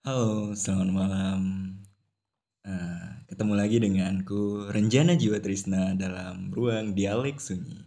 [0.00, 1.40] Halo, selamat malam.
[2.64, 7.84] Nah, ketemu lagi denganku Renjana Jiwa Trisna dalam ruang dialek sunyi.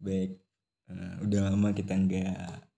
[0.00, 0.40] Baik,
[0.88, 2.72] eh, udah lama kita nggak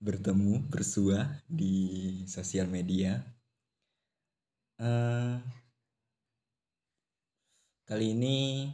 [0.00, 1.76] bertemu bersua di
[2.24, 3.20] sosial media.
[4.80, 5.36] Eh,
[7.84, 8.72] kali ini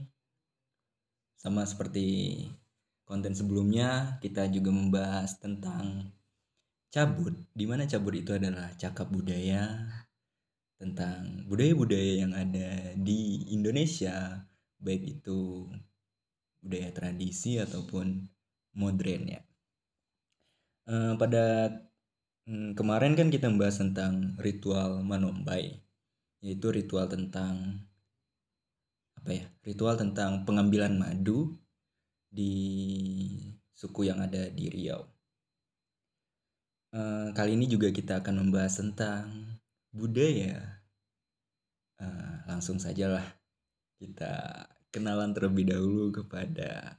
[1.35, 2.39] sama seperti
[3.03, 6.15] konten sebelumnya kita juga membahas tentang
[6.97, 7.37] cabut.
[7.53, 9.85] Di mana cabut itu adalah cakap budaya
[10.81, 14.49] tentang budaya-budaya yang ada di Indonesia.
[14.81, 15.69] Baik itu
[16.65, 18.25] budaya tradisi ataupun
[18.81, 19.41] modern ya.
[20.89, 21.69] Eh, pada
[22.49, 25.85] mm, kemarin kan kita membahas tentang ritual manombai
[26.45, 27.83] yaitu ritual tentang
[29.19, 31.59] apa ya ritual tentang pengambilan madu
[32.31, 32.55] di
[33.75, 35.16] suku yang ada di Riau
[36.95, 39.59] Eh, kali ini juga kita akan membahas tentang
[39.91, 40.87] budaya.
[41.99, 43.25] Eh, langsung sajalah
[43.99, 46.95] kita kenalan terlebih dahulu kepada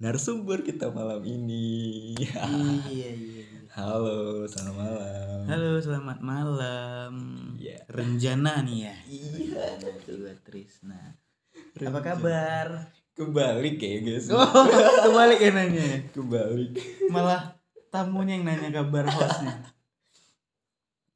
[0.00, 2.16] narasumber kita malam ini.
[2.16, 3.44] iya iya.
[3.76, 5.40] Halo, selamat malam.
[5.46, 7.12] Halo, selamat malam.
[7.60, 7.86] Iya.
[7.86, 8.96] Renjana nih ya.
[9.06, 9.64] Iya.
[10.08, 11.20] Dua Trisna.
[11.78, 12.90] Apa kabar?
[13.14, 14.26] Kebalik ya guys.
[14.32, 14.42] Oh,
[15.06, 16.08] kebalik ya nanya.
[16.10, 16.72] Kebalik.
[17.12, 17.59] Malah
[17.90, 19.54] tamunya yang nanya kabar hostnya.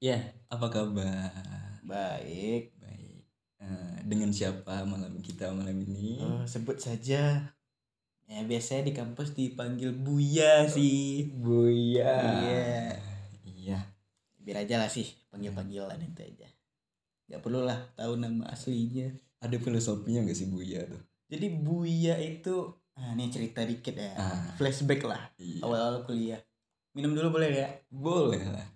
[0.03, 0.21] Ya,
[0.53, 1.33] apa kabar?
[1.81, 2.77] Baik.
[2.77, 3.25] Baik.
[3.57, 6.21] Eh, dengan siapa malam kita malam ini?
[6.21, 7.41] Oh, sebut saja.
[8.25, 11.33] Ya biasanya di kampus dipanggil Buya sih.
[11.33, 12.21] Buya.
[12.21, 13.01] Iya.
[13.49, 13.79] Iya.
[14.45, 16.53] Biar aja lah sih panggil-panggilan itu aja.
[17.33, 19.09] Gak perlu lah tahu nama aslinya.
[19.41, 21.01] Ada filosofinya gak sih Buya tuh?
[21.33, 24.13] Jadi Buya itu ah ini cerita dikit ya.
[24.21, 24.53] Ah.
[24.61, 25.65] Flashback lah Iya.
[25.65, 26.45] awal-awal kuliah.
[26.95, 27.69] Minum dulu boleh ya?
[27.91, 28.67] Boleh lah.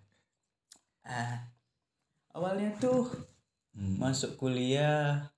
[1.07, 1.47] Ah,
[2.35, 3.07] awalnya tuh
[3.79, 3.95] Hmm.
[3.95, 5.31] masuk kuliah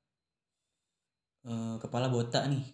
[1.44, 2.64] eh, kepala botak nih.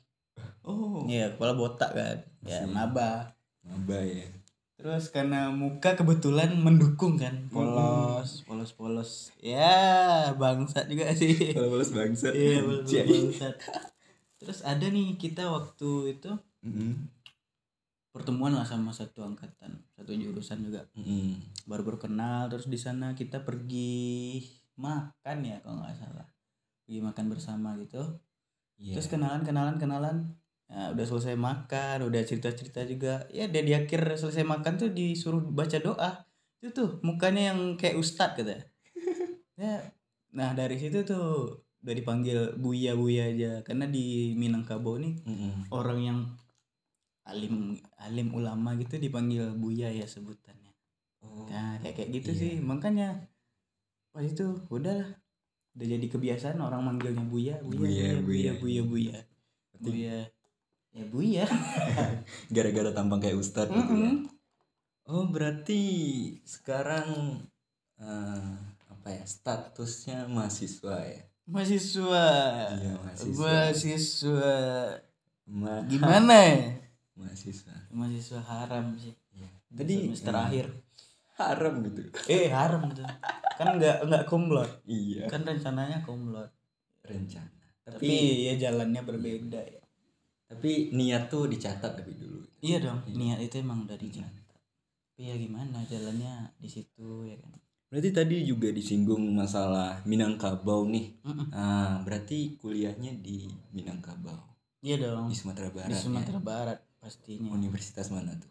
[0.62, 1.02] Oh.
[1.10, 2.18] Iya, kepala botak kan.
[2.46, 3.34] Ya, maba.
[3.66, 4.30] Maba ya.
[4.78, 7.50] Terus karena muka kebetulan mendukung kan.
[7.50, 9.34] Polos, polos-polos.
[9.42, 11.34] Ya, bangsat juga sih.
[11.50, 12.30] Kalau balas bangsa.
[12.30, 13.54] Iya, polos bangsat.
[14.38, 16.30] Terus ada nih kita waktu itu
[16.62, 17.10] Mm-mm.
[18.16, 20.88] Pertemuan lah sama satu angkatan, satu jurusan juga.
[20.96, 21.36] Mm-mm.
[21.68, 24.40] Baru-baru kenal terus di sana kita pergi
[24.80, 26.26] makan ya kalau nggak salah.
[26.82, 28.00] Pergi makan bersama gitu.
[28.76, 29.00] Iya.
[29.00, 30.16] terus kenalan kenalan kenalan
[30.66, 34.90] Nah, udah selesai makan udah cerita cerita juga ya dia di akhir selesai makan tuh
[34.90, 36.26] disuruh baca doa
[36.58, 38.66] itu tuh mukanya yang kayak ustad kata
[39.62, 39.78] ya
[40.34, 45.70] nah dari situ tuh udah dipanggil buya buya aja karena di Minangkabau nih Mm-mm.
[45.70, 46.18] orang yang
[47.26, 50.70] alim alim ulama gitu dipanggil buya ya sebutannya
[51.18, 51.42] Oh.
[51.50, 52.38] nah kayak kayak gitu Iya.
[52.38, 53.08] sih makanya
[54.10, 55.10] pas itu udahlah
[55.74, 58.52] udah jadi kebiasaan orang manggilnya buya buya Buya, buya buya buya.
[58.54, 59.18] buya buya
[59.74, 60.16] Berarti buya
[60.94, 61.44] ya buya
[62.54, 64.12] gara-gara tampang kayak ustad gitu ya.
[65.04, 65.82] Oh, berarti
[66.42, 67.42] sekarang
[67.98, 68.54] eh,
[68.86, 69.22] apa ya?
[69.22, 71.22] Statusnya mahasiswa ya.
[71.44, 72.24] mahasiswa
[72.72, 73.34] Iya, mahasiswa.
[73.36, 74.54] mahasiswa
[75.46, 76.58] Ma- gimana ya
[77.16, 77.74] mahasiswa.
[77.90, 79.48] mahasiswa haram sih Iya.
[79.72, 80.66] tadi semester eh, akhir
[81.34, 82.00] haram gitu.
[82.26, 83.04] eh haram tuh
[83.54, 85.24] kan nggak nggak kumlot Iya.
[85.26, 86.48] kan rencananya kumlot
[87.02, 87.52] Rencana.
[87.82, 88.12] tapi, Tapi
[88.44, 89.82] ya jalannya berbeda ya
[90.46, 92.40] tapi niat tuh dicatat tapi dulu.
[92.60, 93.14] iya dong Iya.
[93.14, 94.44] niat itu emang udah dicatat
[95.06, 97.52] tapi ya gimana jalannya di situ ya kan
[97.86, 101.06] Berarti tadi juga disinggung masalah Minangkabau nih.
[101.22, 101.54] Mm-mm.
[101.54, 104.34] Ah, berarti kuliahnya di Minangkabau,
[104.82, 105.88] iya dong di Sumatera Barat.
[105.88, 106.42] di Sumatera ya?
[106.42, 108.50] Barat pastinya Universitas mana tuh?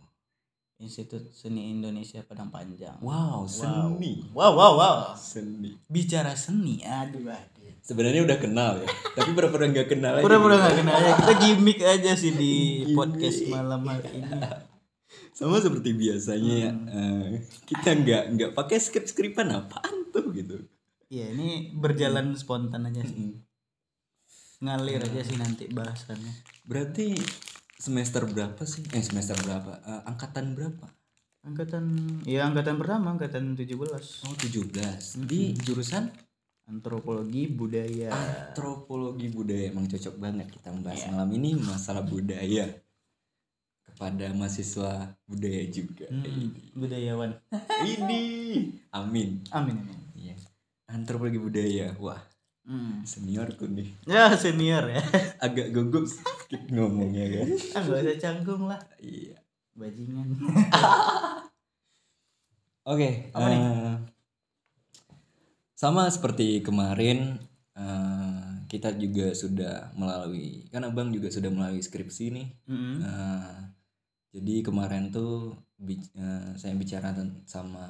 [0.77, 4.27] Institut Seni Indonesia Padang Panjang Wow, seni.
[4.31, 5.75] wow wow wow Seni.
[5.85, 10.23] bicara seni aduh aduh Sebenarnya udah kenal ya, tapi pura-pura nggak kenal aja.
[10.23, 10.63] pura-pura gitu.
[10.63, 12.95] nggak kenal ya kita gimmick aja sih di Gimmick.
[12.95, 14.39] podcast malam hari ini
[15.31, 16.87] Sama seperti biasanya ya, Hmm.
[16.89, 17.27] eh,
[17.63, 20.63] kita nggak nggak pakai skrip-skripan apaan tuh gitu.
[21.07, 23.35] Iya ini berjalan spontan aja sih Mm.
[24.61, 26.33] ngalir aja sih nanti bahasannya
[26.65, 27.13] Berarti
[27.75, 28.83] semester berapa sih?
[28.95, 29.79] Eh semester berapa?
[29.83, 30.87] Eh, angkatan berapa?
[31.45, 31.85] angkatan
[32.25, 33.77] ya angkatan pertama angkatan 17
[34.25, 36.09] Oh 17 Di jurusan?
[36.65, 38.09] Antropologi budaya.
[38.09, 39.69] Antropologi budaya.
[39.69, 41.09] Emang cocok banget kita membahas Iya.
[41.13, 42.65] malam ini masalah budaya
[43.85, 46.09] kepada mahasiswa budaya juga.
[46.09, 47.37] Hmm, budayawan.
[47.85, 48.23] Ini.
[48.89, 49.45] Amin.
[49.53, 49.99] Amin amin.
[50.17, 50.33] Iya.
[50.89, 51.93] Antropologi budaya.
[52.01, 52.17] Wah
[52.65, 53.05] Hmm.
[53.05, 54.97] seniorku nih ya senior ya
[55.37, 57.45] agak gugup sedikit ngomongnya kan
[57.77, 59.37] ah gak usah canggung lah iya
[59.77, 60.33] bajingan
[62.89, 63.59] oke Apa nih?
[63.61, 63.95] eh,
[65.75, 67.37] sama seperti kemarin
[67.77, 72.95] eh, kita juga sudah melalui kan abang juga sudah melalui skripsi nih Mm-mm.
[73.05, 73.69] Nah,
[74.33, 75.53] jadi kemarin tuh
[75.85, 77.13] eh, saya bicara
[77.45, 77.85] sama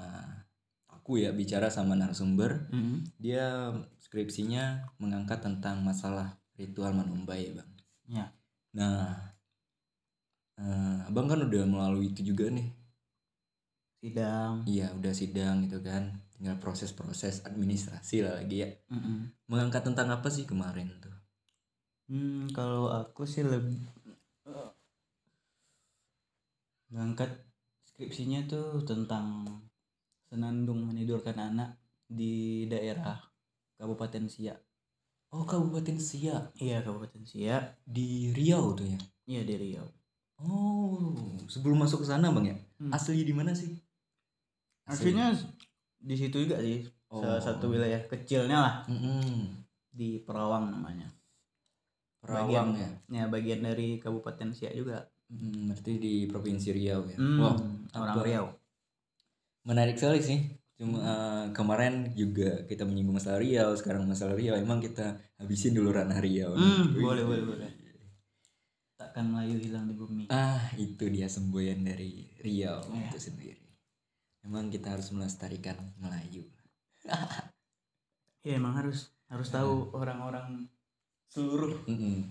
[0.89, 3.05] aku ya bicara sama narasumber Mm-mm.
[3.21, 3.71] dia
[4.05, 7.69] skripsinya mengangkat tentang masalah ritual manumbai bang
[8.05, 8.29] Ya.
[8.77, 9.17] nah
[10.61, 12.69] eh, abang kan udah melalui itu juga nih
[13.97, 14.61] Sidang.
[14.69, 19.33] iya udah sidang gitu kan tinggal proses-proses administrasi lah lagi ya Mm-mm.
[19.49, 21.13] mengangkat tentang apa sih kemarin tuh
[22.05, 23.81] Hmm, kalau aku sih lebih
[26.93, 27.33] ngangkat
[27.89, 29.41] skripsinya tuh tentang
[30.29, 33.17] senandung menidurkan anak di daerah
[33.75, 34.59] Kabupaten Siak.
[35.29, 37.63] oh Kabupaten Siak Iya, Kabupaten Siak.
[37.83, 39.87] di Riau tuh ya Iya, di Riau.
[40.37, 42.91] oh sebelum masuk ke sana bang ya Hmm.
[42.91, 43.71] asli di mana sih
[44.85, 45.33] Aslinya
[45.97, 46.85] di situ juga sih.
[47.07, 47.17] Oh.
[47.17, 49.49] Salah satu wilayah kecilnya lah Mm-mm.
[49.89, 51.09] di Perawang namanya.
[52.21, 53.23] Perawang ya bagian, ya.
[53.25, 55.01] bagian dari Kabupaten Siak juga.
[55.25, 57.57] Hmm, berarti di provinsi Riau ya Hmm, wah
[57.95, 58.45] orang apa- Riau.
[59.63, 60.37] menarik sekali sih
[60.75, 65.89] cuma eh, kemarin juga kita menyinggung masalah Riau sekarang masalah Riau emang kita habisin dulu
[65.89, 67.71] ranah Riau Hmm, boleh, boleh, boleh.
[68.95, 70.23] Takkan Melayu hilang di bumi.
[70.29, 73.07] ah itu dia semboyan dari Riau Iya.
[73.07, 73.63] itu sendiri
[74.41, 76.43] emang kita harus melestarikan Melayu
[78.41, 80.67] Iya emang harus harus tahu orang-orang
[81.27, 82.29] seluruh Mm-mm.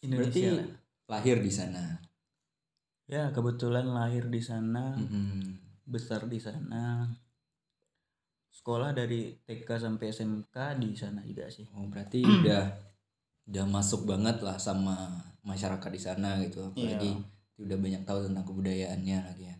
[0.00, 0.28] Indonesia.
[0.28, 0.68] berarti lah.
[1.10, 1.82] lahir di sana
[3.04, 5.60] Ya kebetulan lahir di sana, Mm-mm.
[5.84, 7.08] Besar di sana.
[8.48, 11.66] Sekolah dari TK sampai SMK di sana juga sih.
[11.70, 12.64] oh berarti udah
[13.44, 14.94] udah masuk banget lah sama
[15.42, 17.60] masyarakat di sana gitu apalagi Iya.
[17.60, 19.56] udah banyak tahu tentang kebudayaannya lagi ya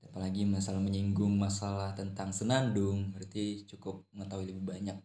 [0.00, 4.98] apalagi masalah menyinggung masalah tentang senandung berarti cukup mengetahui lebih banyak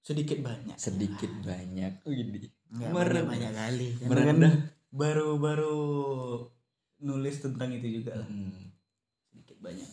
[0.00, 0.76] Sedikit banyak.
[0.76, 2.52] sedikit banyak Widih.
[2.70, 3.24] Nggak Merendah.
[3.24, 3.88] banyak, banyak kali.
[3.96, 4.52] Karena Merendah.
[4.52, 4.54] kan
[4.92, 5.76] baru-baru
[7.00, 8.28] nulis tentang itu juga lah.
[8.28, 8.68] Hmm,
[9.64, 9.90] banyak.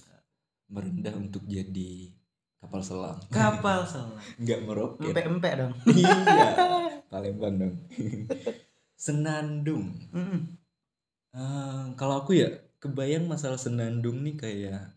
[0.68, 2.12] merendah untuk jadi
[2.58, 4.20] kapal selam Kapal selam.
[4.38, 5.74] nggak meroket Empek-empek dong.
[5.98, 6.48] iya
[7.08, 7.76] Palembang dong
[9.00, 10.60] senandung Mm-mm.
[11.32, 14.92] Eh, kalau aku ya kebayang masalah senandung nih kayak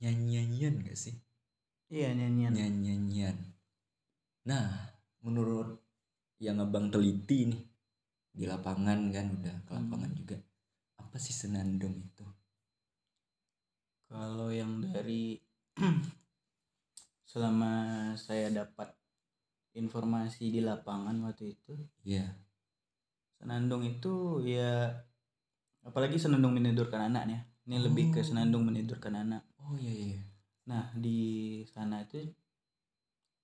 [0.00, 1.12] nyanyi-nyanyian gak sih
[1.90, 2.54] Iya nyanyian.
[2.54, 3.34] nyanyi-nyanyian.
[4.46, 4.70] Nah,
[5.20, 5.82] menurut
[6.38, 7.62] yang abang teliti nih
[8.30, 10.38] di lapangan kan udah ke lapangan juga.
[10.96, 12.22] Apa sih senandung itu?
[14.10, 15.38] Kalau yang dari
[17.30, 17.72] selama
[18.18, 18.90] saya dapat
[19.78, 22.26] informasi di lapangan waktu itu, Iya.
[23.38, 24.98] senandung itu ya
[25.86, 27.40] apalagi senandung menidurkan anak ya.
[27.70, 28.26] Ini lebih ke Oh.
[28.26, 29.46] senandung menidurkan anak.
[29.62, 30.20] Oh iya iya.
[30.66, 32.18] Nah, di sana itu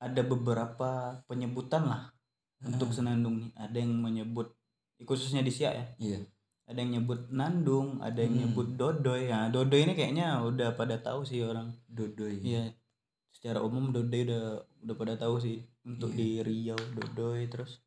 [0.03, 2.11] ada beberapa penyebutan lah
[2.61, 3.51] untuk Ah, senandung nih.
[3.55, 4.51] Ada yang menyebut
[5.07, 5.87] khususnya di Siak ya.
[6.03, 6.19] Iya.
[6.67, 8.43] Ada yang nyebut nandung, ada yang Hmm.
[8.51, 9.31] nyebut dodoy.
[9.31, 11.71] Ya, dodoy ini kayaknya udah pada tahu sih orang.
[11.87, 12.43] Dodoy.
[12.43, 12.75] Iya,
[13.31, 14.45] secara umum Dodoy udah
[14.83, 16.19] udah pada tahu sih untuk Iya.
[16.19, 17.85] di Riau Dodoy terus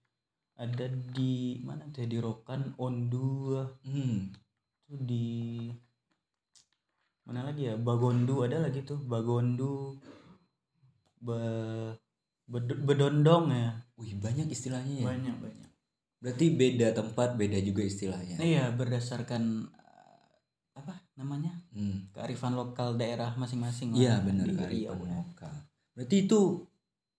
[0.55, 4.29] ada di mana tuh di Rokan Ondu Hmm.
[4.85, 5.67] tuh di
[7.25, 9.97] mana lagi ya Bagondu ada lagi tuh Bagondu
[11.19, 11.39] Be,
[12.47, 15.05] Bed- Bedondong ya Wih, banyak istilahnya ya.
[15.09, 15.68] banyak banyak
[16.19, 18.35] Berarti beda tempat, beda juga istilahnya.
[18.43, 20.27] iya berdasarkan eh,
[20.75, 22.11] apa namanya Hmm.
[22.11, 25.15] kearifan lokal daerah masing-masing Iya, benar kearifan ya.
[25.23, 25.53] lokal.
[25.95, 26.67] Berarti itu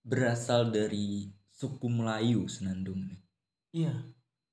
[0.05, 3.21] berasal dari suku Melayu senandung nih.
[3.71, 3.95] iya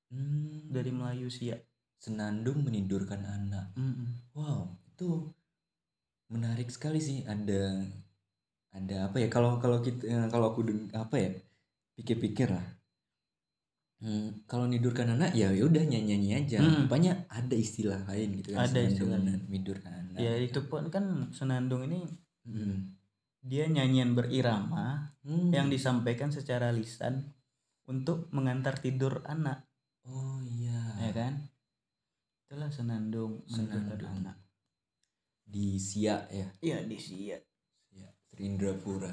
[0.08, 0.72] Hmm.
[0.72, 1.58] dari Melayu sih ya
[1.98, 3.74] senandung menidurkan anak.
[3.76, 4.32] Mm-mm.
[4.32, 5.34] Wow, itu
[6.30, 7.26] menarik sekali sih.
[7.26, 7.84] Ada
[8.72, 9.28] ada apa ya?
[9.28, 11.32] Kalau kalau kita eh, kalau aku deng- apa ya?
[11.98, 12.77] Pikir-pikir lah.
[13.98, 16.58] Hmm, kalau nidurkan anak ya ya udah nyanyi-nyanyi aja.
[16.62, 16.86] Hmm.
[16.86, 18.70] Rupanya ada istilah lain gitu kan.
[18.70, 20.18] Ada men- menidurkan anak.
[20.18, 22.06] ya itu pun kan senandung ini
[22.44, 22.94] Hmm.
[23.40, 25.50] dia nyanyian berirama Hmm.
[25.50, 27.34] yang disampaikan secara lisan
[27.86, 29.66] untuk mengantar tidur anak
[30.04, 30.94] Oh iya.
[31.00, 31.34] ya kan
[32.44, 34.08] itulah senandung Senandung.
[34.24, 34.38] anak
[35.44, 36.48] Di Siak ya.
[36.60, 37.42] iya di Siak
[37.88, 38.14] Siak.
[38.30, 39.12] Serindrapura.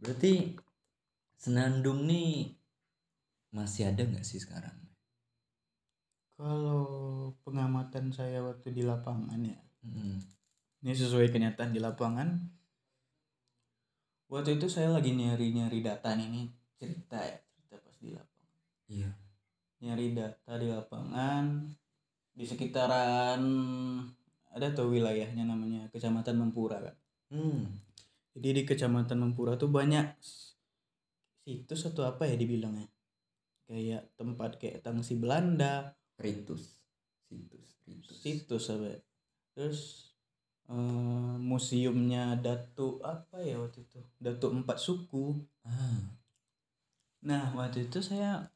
[0.00, 0.56] Berarti
[1.36, 2.56] senandung nih
[3.52, 4.80] masih ada nggak sih sekarang?
[6.40, 6.88] kalau
[7.44, 10.16] pengamatan saya waktu di lapangan ya Hmm.
[10.80, 12.36] ini sesuai kenyataan di lapangan
[14.28, 18.56] waktu itu saya lagi nyari nyari data nih nih cerita ya cerita pas di lapangan
[18.88, 19.10] Iya.
[19.80, 21.44] nyari data di lapangan
[22.32, 23.42] di sekitaran
[24.52, 26.96] ada tuh wilayahnya namanya Kecamatan Mempura kan.
[27.32, 27.68] Hmm.
[28.40, 30.16] Jadi di Kecamatan Mempura tuh banyak
[31.44, 32.88] situs atau apa ya dibilangnya.
[33.68, 36.80] Kayak tempat kayak tangsi Belanda, Ritus.
[37.28, 37.66] Situs.
[37.84, 38.16] Ritus.
[38.16, 39.00] situs apa ya.
[39.52, 39.80] Terus
[40.72, 44.00] eh, museumnya Datu apa ya waktu itu?
[44.16, 45.36] Datu Empat Suku.
[45.68, 46.16] Ah.
[47.20, 48.48] Nah, waktu itu saya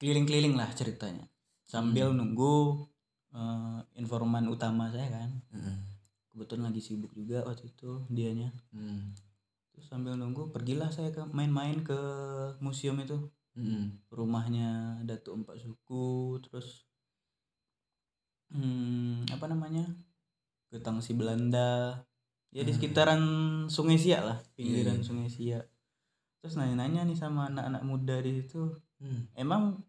[0.00, 1.28] keliling-keliling lah ceritanya.
[1.68, 2.88] Sambil nunggu
[3.36, 5.30] eh, informan utama saya kan.
[5.52, 5.93] Mm-mm.
[6.34, 8.50] Kebetulan lagi sibuk juga waktu itu dianya.
[8.74, 9.14] Hmm.
[9.70, 11.94] Terus sambil nunggu pergilah saya ke main-main ke
[12.58, 13.30] museum itu.
[13.54, 14.02] Mm-mm.
[14.10, 16.82] Rumahnya Datu Empat Suku, terus
[18.50, 19.86] hmm, apa namanya?
[20.74, 22.02] Ke Tangsi Belanda.
[22.50, 22.78] Ya di Hmm.
[22.78, 23.22] sekitaran
[23.70, 25.06] Sungai Siak lah, pinggiran Iya, iya.
[25.06, 25.64] Sungai Siak.
[26.42, 29.26] Terus nanya-nanya nih sama anak-anak muda di situ, Hmm.
[29.38, 29.82] emang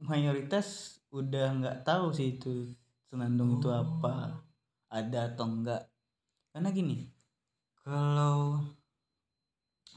[0.00, 2.72] mayoritas udah nggak tahu sih itu
[3.08, 4.40] senandung itu apa
[4.92, 5.82] ada atau enggak
[6.52, 6.96] karena gini
[7.82, 8.60] kalau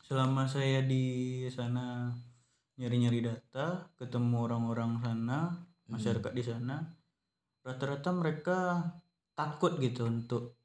[0.08, 1.04] selama saya di
[1.52, 2.14] sana
[2.78, 5.52] nyari-nyari data ketemu orang-orang sana
[5.88, 6.76] masyarakat di sana
[7.66, 8.58] rata-rata mereka
[9.34, 10.56] takut gitu untuk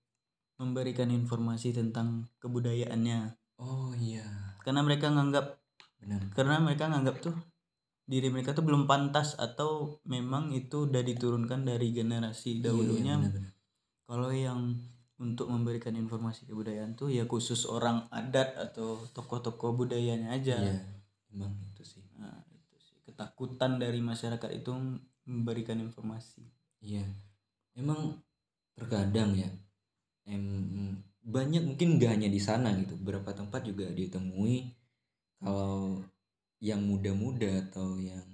[0.61, 4.25] memberikan informasi tentang kebudayaannya Oh iya.
[4.65, 5.57] karena mereka nganggap
[6.01, 6.21] Benar.
[6.33, 7.37] karena mereka nganggap tuh
[8.05, 13.53] diri mereka tuh belum pantas atau memang itu udah diturunkan dari generasi dahulunya Iya, benar-benar.
[14.11, 14.75] Kalau yang
[15.23, 20.75] untuk memberikan informasi kebudayaan tuh ya khusus orang adat atau tokoh-tokoh budayanya aja Iya.
[21.31, 22.03] Emang itu sih.
[22.19, 24.75] nah, itu sih ketakutan dari masyarakat itu
[25.31, 26.43] memberikan informasi
[26.83, 27.07] Iya.
[27.79, 28.19] Emang
[28.75, 29.47] terkadang ya
[30.27, 32.97] em, banyak mungkin gak hanya di sana gitu.
[32.99, 34.73] Beberapa tempat juga ditemui
[35.39, 36.01] kalau
[36.59, 38.25] yang muda-muda atau yang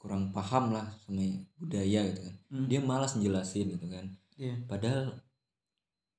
[0.00, 1.22] kurang paham lah sama
[1.60, 2.36] budaya gitu kan.
[2.50, 2.66] Hmm.
[2.66, 4.08] Dia malas njelasin gitu kan.
[4.36, 4.54] Iya.
[4.68, 5.20] Padahal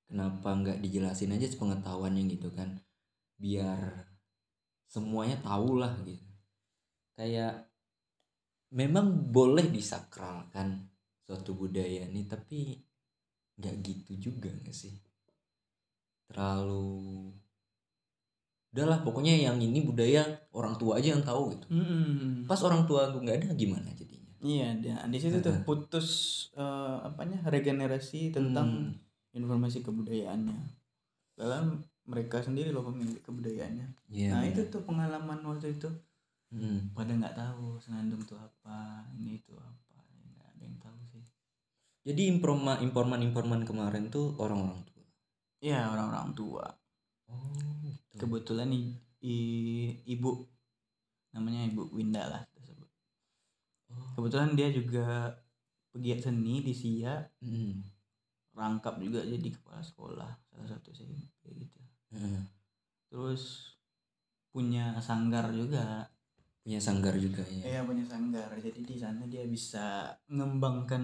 [0.09, 2.79] kenapa nggak dijelasin aja sepengetahuannya gitu kan.
[3.37, 4.09] Biar
[4.89, 6.27] semuanya tahu lah gitu.
[7.17, 7.69] Kayak
[8.73, 10.89] memang boleh disakralkan
[11.23, 12.75] suatu budaya nih tapi
[13.57, 14.97] nggak gitu juga nggak sih
[16.27, 17.29] terlalu
[18.73, 20.25] udahlah pokoknya yang ini budaya
[20.57, 22.49] orang tua aja yang tahu gitu Mm-mm.
[22.49, 26.07] pas orang tua aku nggak ada gimana jadinya iya dia- di situ tuh putus
[26.53, 28.99] eh, apanya regenerasi tentang Hmm,
[29.33, 30.59] informasi kebudayaannya.
[31.33, 33.87] Dalam mereka sendiri loh pemilik kebudayaannya.
[34.11, 35.89] Iya nah itu tuh pengalaman waktu itu.
[36.53, 41.23] Hmm, pada nggak tahu senandung itu apa ini itu apa nggak ada yang tahu sih.
[42.05, 45.05] Jadi informa informan informan kemarin tuh orang-orang tua?
[45.63, 46.65] Ya orang-orang tua.
[47.31, 48.21] Oh gitu.
[48.21, 50.45] kebetulan i- i- ibu.
[51.33, 52.43] Namanya ibu Winda lah
[54.15, 55.33] kebetulan dia juga
[55.93, 57.21] pegiat seni di Sia.
[57.41, 57.83] Hmm,
[58.53, 61.09] rangkap juga jadi kepala sekolah salah satu sih
[61.41, 61.79] kayak gitu.
[62.13, 62.45] Hmm.
[63.09, 63.73] terus
[64.53, 66.05] punya sanggar juga.
[66.63, 67.77] Punya sanggar juga ya.
[67.77, 68.49] Iya punya sanggar.
[68.57, 71.03] Jadi di sana dia bisa mengembangkan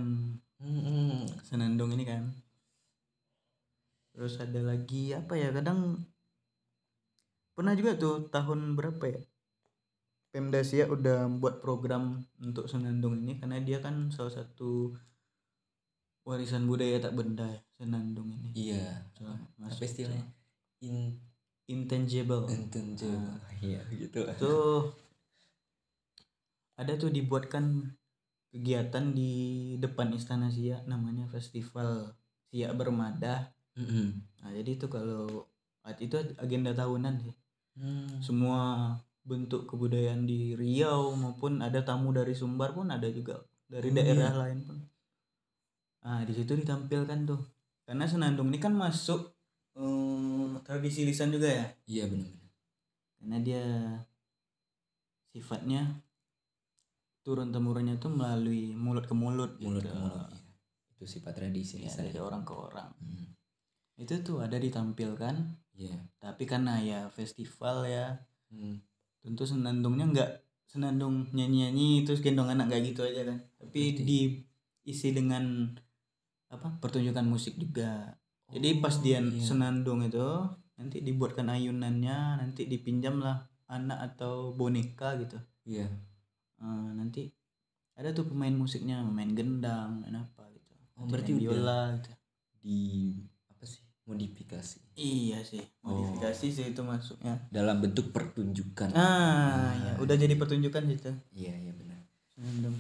[0.60, 1.40] Hmm, hmm.
[1.48, 2.28] senandung ini kan.
[4.12, 6.04] Terus ada lagi apa ya kadang
[7.56, 9.20] pernah juga tuh tahun berapa ya
[10.30, 14.94] Pemda Siak udah buat program untuk senandung ini karena dia kan salah satu
[16.22, 18.50] warisan budaya tak benda ya senandung ini.
[18.54, 19.10] Iya.
[19.18, 20.30] So, apa istilahnya?
[20.80, 21.18] in
[21.66, 22.46] intangible.
[22.46, 23.42] Intangible.
[23.60, 24.24] Iya gitu.
[24.24, 24.94] Lah tuh
[26.78, 27.98] ada tuh dibuatkan
[28.54, 29.34] kegiatan di
[29.82, 32.14] depan istana Siak namanya festival
[32.54, 34.08] Siak Bermadah Mm-mm.
[34.44, 35.48] Nah, jadi itu kalau
[35.98, 37.36] itu agenda tahunan sih.
[37.80, 38.20] Hmm.
[38.20, 38.92] Semua
[39.30, 43.38] bentuk kebudayaan di Riau maupun ada tamu dari Sumbar pun ada juga
[43.70, 44.78] dari Oh, daerah lain pun.
[46.02, 47.42] Nah, di situ ditampilkan tuh.
[47.86, 49.30] Karena senandung ini kan masuk
[49.78, 51.66] eh, tradisi lisan juga ya.
[51.86, 52.50] iya benar-benar
[53.20, 53.64] Karena dia
[55.30, 56.02] sifatnya
[57.22, 59.92] turun temurunnya tuh melalui mulut ke mulut mulut gitu.
[59.94, 60.40] ke mulut iya.
[60.98, 62.90] itu sifat tradisi Ya, dari orang ke orang.
[62.98, 63.28] Hmm.
[64.00, 65.36] Itu tuh ada ditampilkan,
[65.76, 68.82] iya tapi karena ya festival ya Hmm.
[69.30, 70.32] Tentu senandungnya nggak
[70.66, 73.38] senandung nyanyi nyanyi terus gendong anak kayak gitu aja kan.
[73.62, 74.06] Tapi Berarti-
[74.82, 75.70] diisi dengan
[76.50, 78.18] apa pertunjukan musik juga.
[78.50, 79.46] Jadi pas Oh, dia iya.
[79.46, 80.26] senandung itu
[80.74, 85.38] nanti dibuatkan ayunannya nanti dipinjam lah anak atau boneka gitu.
[85.70, 85.86] Iya.
[86.58, 87.30] Eh, nanti
[87.94, 90.74] ada tuh pemain musiknya main gendang main apa gitu.
[90.98, 92.10] Oh, berarti biola gitu.
[92.60, 93.16] di
[94.10, 95.94] modifikasi iya sih Oh.
[95.94, 101.72] modifikasi sih itu masuknya dalam bentuk pertunjukan ah ya udah jadi pertunjukan gitu iya iya
[101.72, 102.02] benar
[102.34, 102.74] senandung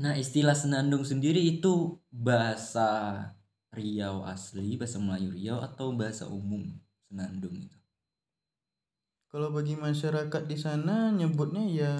[0.00, 3.20] Nah, istilah senandung sendiri itu bahasa
[3.68, 6.64] Riau asli, bahasa Melayu Riau atau bahasa umum
[7.04, 7.76] senandung itu?
[9.28, 11.92] Kalau bagi masyarakat di sana nyebutnya ya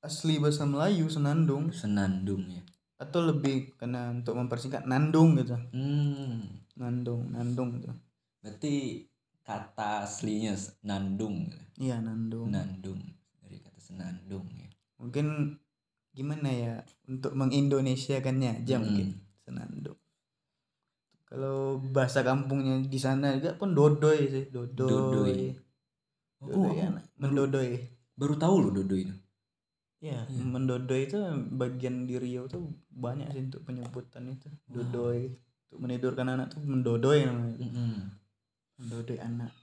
[0.00, 2.64] asli bahasa Melayu senandung Senandung ya.
[2.96, 5.60] atau lebih karena untuk mempersingkat nandung gitu.
[5.76, 6.59] Hmm.
[6.80, 7.92] Nandung, nandung gitu.
[8.40, 9.04] Berarti
[9.44, 11.52] kata aslinya nandung.
[11.76, 12.48] Iya, nandung.
[12.48, 13.00] Nandung
[13.36, 14.68] dari kata senandung ya.
[14.96, 15.56] Mungkin
[16.10, 18.84] gimana ya untuk mengindonesiakannya aja Hmm.
[18.88, 19.08] mungkin
[19.44, 20.00] senandung.
[21.28, 24.90] Kalau bahasa kampungnya di sana juga pun dodoy sih, dodoy.
[24.90, 25.38] Dodoy.
[26.40, 27.04] Oh, Dodoy aku anak.
[27.20, 27.70] Mendodoy.
[28.20, 29.16] baru tahu loh dodo itu.
[30.00, 30.44] Ya, Iya.
[30.44, 31.16] mendodoy itu
[31.56, 34.48] bagian di Riau tuh banyak sih untuk penyebutan itu.
[34.66, 35.36] Dodoy.
[35.70, 37.62] Untuk menidurkan anak tuh mendodoy namanya.
[37.62, 38.10] Mm-mm.
[38.82, 39.54] Mendodoy anak.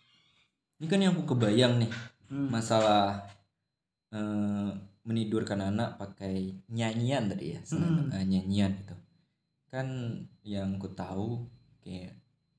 [0.80, 1.92] Ini kan yang aku kebayang nih
[2.28, 2.52] Hmm.
[2.52, 3.24] masalah
[4.12, 4.72] eh,
[5.08, 7.60] menidurkan anak pakai nyanyian tadi ya,
[8.12, 8.96] eh, nyanyian itu.
[9.72, 9.88] Kan
[10.44, 11.48] yang ku tahu
[11.84, 12.16] kayak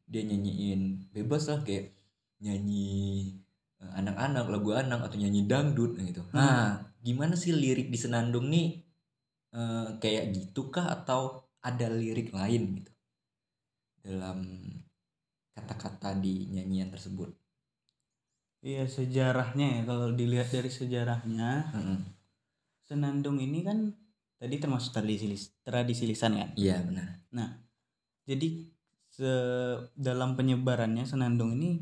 [0.08, 1.92] dia nyanyiin bebas lah kayak
[2.40, 3.32] nyanyi
[3.80, 6.24] eh, anak-anak lagu anak atau nyanyi dangdut gitu.
[6.32, 8.84] Nah, gimana sih lirik di senandung nih
[9.52, 12.92] eh, kayak gitu kah atau ada lirik lain gitu
[14.08, 14.38] dalam
[15.52, 17.28] kata-kata di nyanyian tersebut?
[18.64, 21.98] Iya, sejarahnya ya kalau dilihat dari sejarahnya, Mm-mm.
[22.82, 23.94] senandung ini kan
[24.40, 25.30] tadi termasuk tradisi
[25.62, 26.50] tradisi lisan kan.
[26.58, 27.22] Iya benar.
[27.30, 27.54] Nah,
[28.26, 28.66] jadi
[29.06, 31.78] se- dalam penyebarannya senandung ini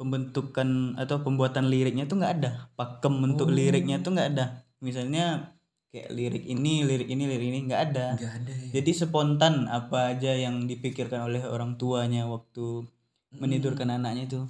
[0.00, 2.50] pembentukan atau pembuatan liriknya tuh nggak ada.
[2.74, 3.54] Pakem untuk Oh.
[3.54, 4.46] liriknya tuh nggak ada.
[4.80, 5.52] Misalnya
[5.92, 8.06] kayak lirik ini, lirik ini, lirik ini nggak ada.
[8.16, 8.80] Gak ada ya.
[8.80, 12.88] Jadi spontan apa aja yang dipikirkan oleh orang tuanya waktu
[13.36, 14.40] menidurkan anaknya itu.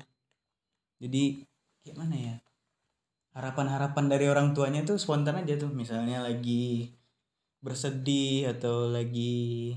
[1.02, 1.42] Jadi
[1.82, 2.36] kayak mana ya?
[3.34, 5.74] Harapan-harapan dari orang tuanya tuh spontan aja tuh.
[5.74, 6.94] Misalnya lagi
[7.58, 9.74] bersedih atau lagi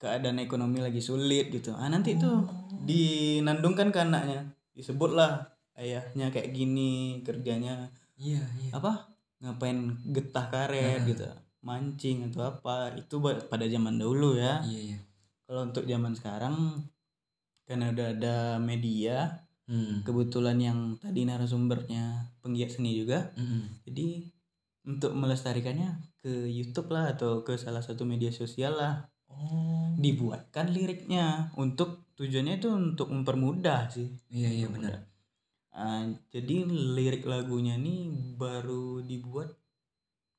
[0.00, 1.76] keadaan ekonomi lagi sulit gitu.
[1.76, 2.48] Ah nanti tuh
[2.88, 4.48] dinandungkan ke anaknya.
[4.72, 5.44] Disebutlah
[5.76, 8.70] ayahnya kayak gini kerjanya Iya iya.
[8.76, 9.08] apa
[9.40, 11.24] ngapain getah karet gitu
[11.60, 14.98] mancing atau apa itu pada zaman dahulu ya Iya iya.
[15.44, 16.56] kalau untuk zaman sekarang
[17.64, 20.02] karena udah ada media Hmm.
[20.02, 23.86] kebetulan yang tadi narasumbernya penggiat seni juga Mm-mm.
[23.86, 24.26] jadi
[24.82, 29.94] untuk melestarikannya ke YouTube lah atau ke salah satu media sosial lah Oh.
[29.94, 35.06] dibuatkan liriknya untuk tujuannya itu untuk mempermudah sih Iya iya benar.
[35.70, 36.02] Ah,
[36.34, 39.50] jadi lirik lagunya nih baru dibuat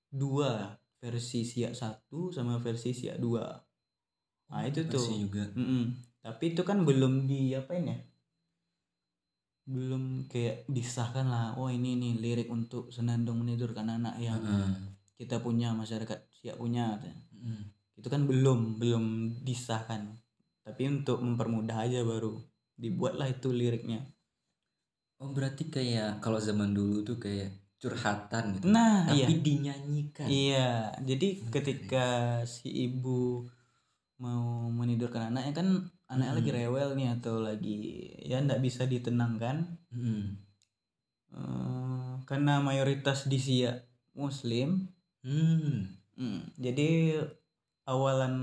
[0.08, 3.44] dua versi siak satu sama versi siak dua
[4.52, 5.44] nah itu tuh Versi juga.
[5.56, 5.84] Mm-mm.
[6.24, 8.00] tapi itu kan belum di apain ya
[9.68, 14.92] belum kayak disahkan lah oh ini nih lirik untuk senandung menidurkan anak yang Heeh.
[15.16, 17.24] kita punya masyarakat siap punya katanya.
[17.40, 17.64] Mm.
[18.00, 19.06] itu kan belum belum
[19.48, 20.16] disahkan
[20.68, 22.40] tapi untuk mempermudah aja baru
[22.76, 24.08] dibuatlah itu liriknya
[25.22, 28.70] Oh berarti kayak kalau zaman dulu tuh kayak curhatan gitu.
[28.70, 30.28] nah Tapi iya dinyanyikan.
[30.30, 30.70] Iya,
[31.02, 32.06] jadi ketika
[32.46, 33.50] si ibu
[34.22, 35.68] mau menidurkan anaknya kan
[36.06, 40.40] anaknya lagi rewel nih atau lagi ya ndak bisa ditenangkan Mm.
[41.32, 44.92] Eh, karena mayoritas di Siak Muslim.
[45.24, 45.88] Hmm.
[46.20, 47.18] Hmm, jadi
[47.88, 48.36] awalan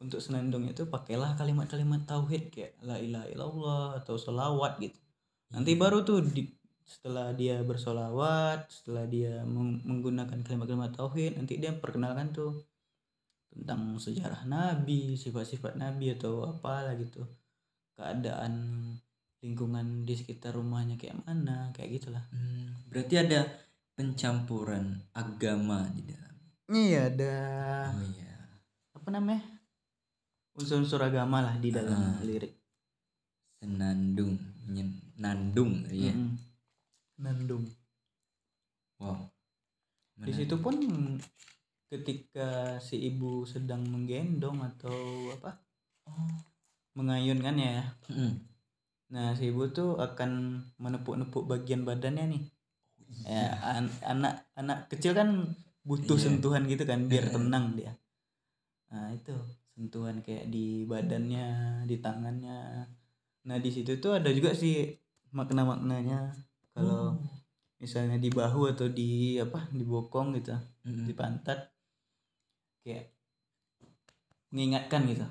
[0.00, 4.96] untuk senandung itu pakailah kalimat-kalimat tauhid kayak la ilaha illallah atau selawat gitu.
[5.50, 6.46] Nanti baru tuh di,
[6.90, 12.66] setelah dia bersolawat, setelah dia meng- menggunakan kalimat-kalimat tauhid, nanti dia perkenalkan tuh
[13.54, 17.22] tentang sejarah Nabi, sifat-sifat Nabi atau apalah gitu,
[17.94, 18.52] keadaan
[19.40, 22.26] lingkungan di sekitar rumahnya kayak mana, kayak gitulah.
[22.34, 22.74] Hmm.
[22.90, 23.46] Berarti ada
[23.94, 26.34] pencampuran agama di dalam.
[26.70, 27.34] Iya ada
[27.90, 28.34] Oh iya.
[28.94, 29.42] apa namanya
[30.54, 32.22] unsur-unsur agama lah di dalam Ah.
[32.22, 32.54] lirik.
[33.60, 34.38] Senandung,
[35.20, 36.14] nandung ya.
[36.14, 36.49] Mm-mm.
[37.20, 37.68] Nandung.
[38.98, 39.28] Wow.
[40.20, 40.76] Di situ pun
[41.90, 44.94] ketika si ibu sedang menggendong atau
[45.34, 45.58] apa
[46.06, 46.26] Oh.
[46.94, 48.34] mengayunkan ya Mm.
[49.10, 52.42] nah si ibu tuh akan menepuk-nepuk bagian badannya nih
[53.26, 55.50] ya an- anak anak kecil kan
[55.82, 56.24] butuh Iya.
[56.30, 57.34] sentuhan gitu kan biar Iya.
[57.34, 57.92] tenang dia
[58.90, 59.34] nah itu
[59.74, 61.46] sentuhan kayak di badannya
[61.86, 62.86] di tangannya
[63.46, 64.94] nah di situ tuh ada juga sih
[65.30, 66.30] makna maknanya
[66.70, 67.09] kalau Oh.
[67.80, 70.52] Misalnya di bahu atau di apa di bokong gitu
[70.84, 71.08] Mm-mm.
[71.08, 71.72] di pantat
[72.84, 73.08] kayak
[74.52, 75.26] mengingatkan gitu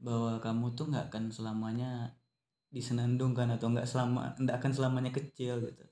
[0.00, 2.14] bahwa kamu tuh nggak akan selamanya
[2.70, 5.84] disenandungkan atau nggak selama nggak akan selamanya kecil gitu.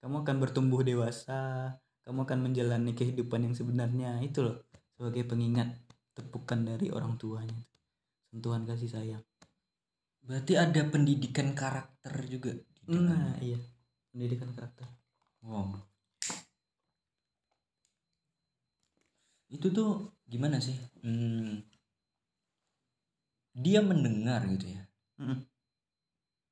[0.00, 4.60] Kamu akan bertumbuh dewasa kamu akan menjalani kehidupan yang sebenarnya itu loh
[4.94, 5.72] sebagai pengingat
[6.14, 7.64] tepukan dari orang tuanya
[8.30, 9.24] sentuhan kasih sayang.
[10.24, 13.56] Berarti ada pendidikan karakter juga di nah iya
[14.12, 15.03] pendidikan karakter
[15.44, 15.76] Wow.
[19.48, 19.90] Itu tuh
[20.26, 20.74] gimana sih?
[21.04, 21.62] Hmm,
[23.54, 24.82] dia mendengar gitu ya.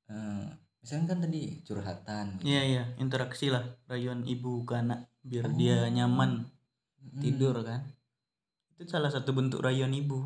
[0.07, 0.45] Eh,
[0.79, 2.25] misalnya kan tadi curhatan.
[2.37, 2.43] gitu.
[2.45, 5.55] iya iya interaksi lah rayuan ibu ke anak biar Oh.
[5.55, 6.47] dia nyaman
[7.03, 7.83] Mm, tidur kan
[8.71, 10.23] itu salah satu bentuk rayuan ibu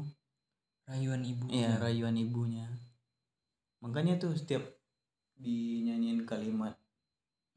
[0.86, 1.50] Rayuan ibu.
[1.50, 2.70] iya rayuan ibunya
[3.82, 4.62] makanya tuh setiap
[5.36, 6.78] dinyanyiin kalimat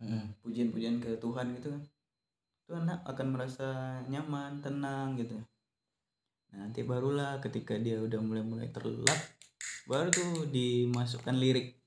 [0.00, 1.82] Mm, pujian-pujian ke Tuhan gitu kan.
[2.64, 3.68] Itu anak akan merasa
[4.08, 5.36] nyaman tenang gitu.
[6.50, 9.20] Nah, nanti barulah ketika dia udah mulai-mulai terlelap
[9.86, 11.78] baru tuh dimasukkan lirik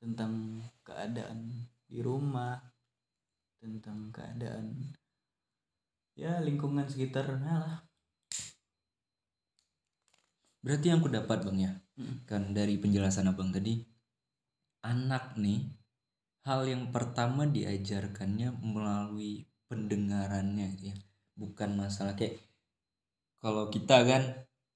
[0.00, 1.48] tentang keadaan
[1.88, 2.56] di rumah
[3.60, 4.92] tentang keadaan
[6.14, 7.76] ya lingkungan sekitarnya lah.
[10.64, 12.16] Berarti yang ku dapat bang ya, Mm.
[12.24, 13.84] kan dari penjelasan abang tadi,
[14.82, 15.83] anak nih
[16.44, 20.96] hal yang pertama diajarkannya melalui pendengarannya gitu ya,
[21.34, 22.36] bukan masalah kayak
[23.40, 24.22] kalau kita kan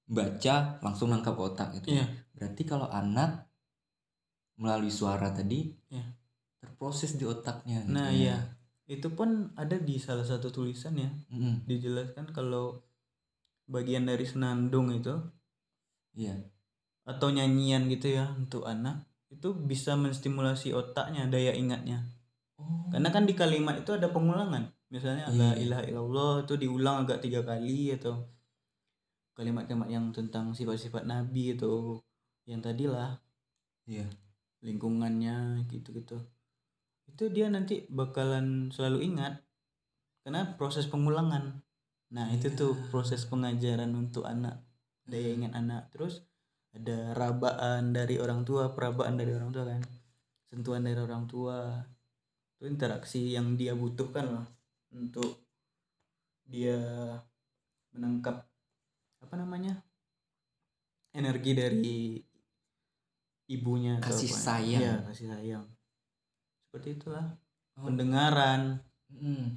[0.08, 2.00] baca langsung nangkap otak gitu.
[2.00, 2.08] Ya.
[2.32, 3.48] Berarti kalau anak
[4.58, 6.04] melalui suara tadi Iya.
[6.58, 7.78] terproses di otaknya.
[7.86, 8.16] gitu nah ya.
[8.18, 8.36] iya
[8.88, 11.68] itu pun ada di salah satu tulisan ya Mm-mm.
[11.68, 12.82] dijelaskan kalau
[13.68, 15.14] bagian dari senandung itu
[16.18, 16.34] Iya.
[17.06, 22.04] atau nyanyian gitu ya untuk anak itu bisa menstimulasi otaknya daya ingatnya
[22.58, 22.90] Oh.
[22.90, 25.62] karena kan di kalimat itu ada pengulangan misalnya la Iya.
[25.62, 28.18] ilaha illallah itu diulang agak tiga kali atau
[29.38, 32.02] kalimat-kalimat yang tentang sifat-sifat nabi itu
[32.44, 33.14] yang tadi lah
[33.86, 34.10] Iya.
[34.60, 36.18] lingkungannya gitu-gitu
[37.06, 39.38] itu dia nanti bakalan selalu ingat
[40.26, 41.62] karena proses pengulangan
[42.10, 42.84] nah itu tuh Iya.
[42.90, 44.60] proses pengajaran untuk anak
[45.06, 46.26] daya ingat anak terus
[46.78, 49.82] ada rabaan dari orang tua perabaan dari orang tua kan
[50.48, 51.74] sentuhan dari orang tua
[52.58, 54.46] itu interaksi yang dia butuhkan loh
[54.94, 55.42] untuk
[56.48, 56.78] dia
[57.92, 58.46] menangkap
[59.18, 59.74] apa namanya
[61.12, 61.98] energi dari
[63.48, 64.38] ibunya atau Kasih apa.
[64.38, 64.82] sayang.
[64.82, 65.64] Iya, kasih sayang
[66.68, 67.26] seperti itulah
[67.78, 67.86] Oh.
[67.86, 69.56] pendengaran Mm.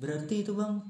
[0.00, 0.80] Berarti itu bang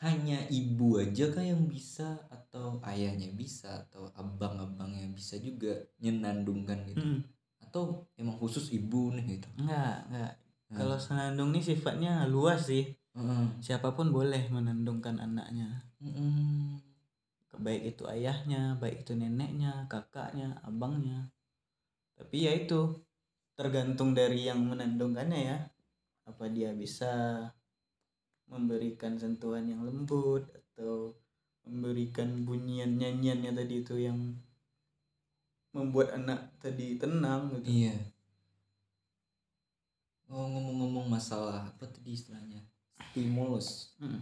[0.00, 2.16] hanya ibu aja kah yang bisa
[2.58, 7.22] atau ayahnya bisa atau abang-abangnya bisa juga nyenandungkan gitu Mm,
[7.62, 9.46] atau emang khusus ibu nih gitu.
[9.62, 10.34] enggak enggak
[10.68, 10.76] Hmm.
[10.76, 12.84] kalau senandung ini sifatnya luas sih
[13.16, 13.62] Mm-mm.
[13.64, 16.76] siapa pun boleh menandungkan anaknya Mm-mm.
[17.56, 21.32] baik itu ayahnya baik itu neneknya kakaknya abangnya
[22.20, 23.00] tapi ya itu
[23.56, 25.58] tergantung dari yang menandungkannya ya
[26.28, 27.40] apa dia bisa
[28.44, 31.16] memberikan sentuhan yang lembut atau
[31.68, 34.18] memberikan bunyian nyanyiannya tadi itu yang
[35.76, 37.96] membuat anak tadi tenang gitu Iya.
[40.28, 42.60] Oh ngomong-ngomong masalah apa tadi istilahnya
[43.12, 43.96] stimulus.
[44.00, 44.20] Mm.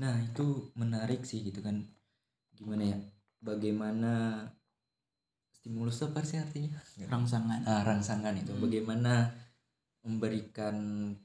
[0.00, 1.84] Nah itu menarik sih gitu kan.
[2.56, 2.98] Gimana ya?
[3.44, 4.44] Bagaimana
[5.52, 6.72] stimulus apa sih artinya?
[7.06, 8.62] rangsangan Ah, rangsangan itu Hmm.
[8.64, 9.28] bagaimana
[10.02, 10.76] memberikan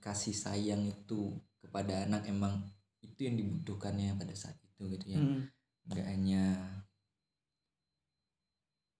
[0.03, 1.31] kasih sayang itu
[1.63, 2.59] kepada anak emang
[2.99, 5.21] itu yang dibutuhkannya pada saat itu gitu ya.
[5.21, 5.41] Mm.
[5.83, 6.43] nggak hanya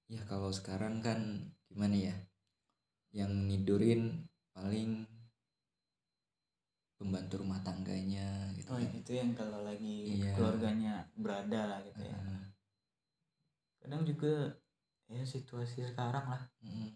[0.05, 1.19] ya kalau sekarang kan
[1.65, 2.15] gimana ya
[3.09, 5.07] yang nidurin paling
[6.99, 8.91] pembantu rumah tangganya gitu oh kan.
[8.93, 10.33] itu yang kalau lagi Iya.
[10.37, 12.15] keluarganya berada lah gitu ya.
[12.15, 12.43] Ah,
[13.81, 14.55] kadang juga
[15.09, 16.43] ya situasi sekarang lah.
[16.63, 16.95] Mm,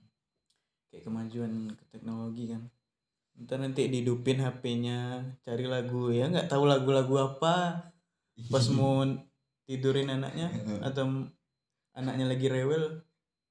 [0.88, 2.64] kayak kemajuan ke teknologi kan.
[3.38, 7.56] Ntar nanti dihidupin HP-nya cari lagu ya nggak tahu lagu-lagu apa
[8.54, 9.02] pas mau
[9.66, 10.48] tidurin anaknya
[10.80, 11.28] atau
[11.92, 13.02] anaknya lagi rewel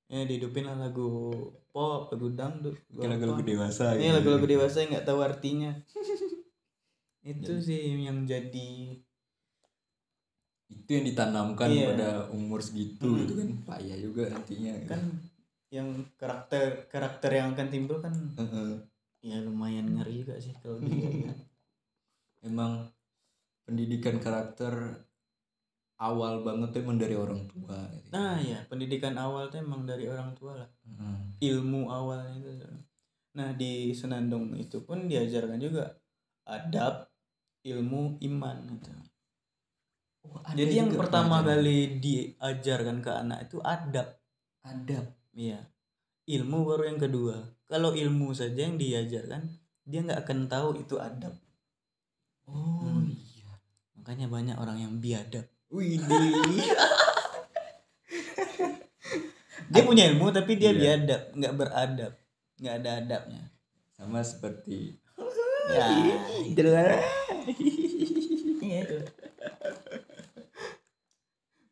[0.07, 1.35] ya dihidupin lah lagu
[1.75, 4.17] pop lagu dangdut lagu-lagu dewasa ini gitu.
[4.23, 5.73] lagu-lagu dewasa yang nggak tahu artinya
[7.27, 9.03] itu sih yang jadi
[10.67, 11.87] itu yang ditanamkan Iya.
[11.95, 13.19] pada umur segitu Mm.
[13.27, 14.91] gitu kan payah juga nantinya gitu.
[14.95, 15.03] kan
[15.71, 18.71] yang karakter karakter yang akan timbul kan Heeh.
[19.27, 21.35] ya lumayan ngeri juga sih kalau dilihat
[22.47, 22.87] emang
[23.67, 25.03] pendidikan karakter
[25.99, 28.09] awal banget tuh emang dari orang tua gitu.
[28.13, 31.19] nah ya pendidikan awal tuh emang dari orang tua lah Heeh.
[31.51, 32.53] ilmu awalnya itu
[33.33, 35.85] nah di senandung itu pun diajarkan juga
[36.47, 37.09] adab
[37.65, 38.91] ilmu iman gitu
[40.27, 41.63] Oh, ada jadi yang pertama pelajaran.
[41.63, 44.19] kali diajarkan ke anak itu adab
[44.67, 45.63] adab iya
[46.27, 49.47] ilmu baru yang kedua kalau ilmu saja yang diajarkan
[49.87, 51.31] dia nggak akan tahu itu adab
[52.51, 52.96] oh Hmm.
[54.07, 55.51] Makanya banyak orang yang biadab.
[55.67, 56.07] Widih.
[59.75, 60.79] dia punya ilmu tapi dia Iya.
[60.79, 62.13] biadab nggak beradab
[62.63, 63.51] nggak ada adabnya.
[63.99, 64.95] Sama seperti
[65.75, 65.91] ya.
[68.63, 69.03] Iya.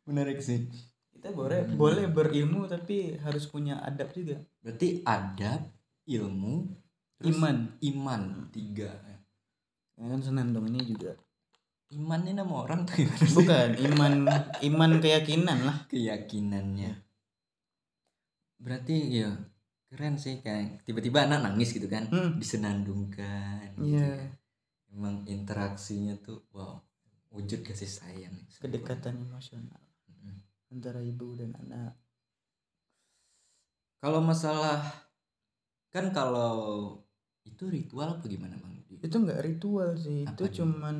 [0.03, 0.67] Menarik sih.
[1.15, 1.79] Kita boleh Hmm.
[1.79, 4.43] boleh berilmu tapi harus punya adab juga.
[4.59, 5.71] Berarti adab
[6.03, 6.67] ilmu
[7.31, 7.79] iman.
[7.79, 8.21] iman
[8.51, 8.91] tiga.
[9.95, 11.15] Ya kan senandung ini juga
[11.95, 13.35] iman ini nama orang tuh gimana sih?
[13.35, 14.13] bukan iman
[14.61, 16.91] iman keyakinan lah keyakinannya
[18.57, 19.31] berarti ya
[19.87, 22.35] keren sih kayak tiba-tiba anak nangis gitu kan Hmm.
[22.35, 24.11] disenandungkan gitu Iya.
[24.11, 24.27] ya.
[24.91, 26.79] emang interaksinya tuh wow
[27.31, 30.39] wujud kasih sayang kedekatan emosional Mm.
[30.71, 31.95] antara ibu dan anak
[33.99, 34.79] kalau masalah
[35.89, 36.95] kan kalau
[37.43, 40.97] itu ritual apa gimana bang itu nggak ritual sih Apa itu cuman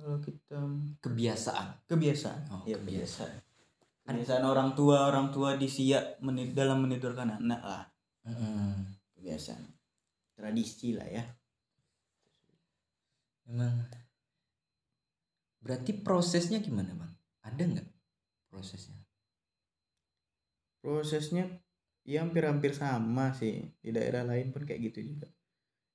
[0.00, 0.58] kalau kita
[1.04, 1.84] kebiasaan.
[1.84, 2.40] Kebiasaan.
[2.56, 3.36] Oh, ya kebiasaan.
[4.08, 4.42] kebiasaan.
[4.48, 7.84] Orang tua orang tua di siak meni- dalam menidurkan anak lah.
[8.24, 8.96] Mm.
[9.20, 9.62] kebiasaan.
[10.34, 11.24] Tradisi lah ya.
[13.44, 13.84] Emang.
[15.60, 17.12] Berarti prosesnya gimana bang?
[17.44, 17.88] Ada nggak
[18.48, 18.96] prosesnya?
[20.80, 21.44] Prosesnya
[22.08, 23.68] ya hampir-hampir sama sih.
[23.84, 25.28] Di daerah lain pun kayak gitu juga.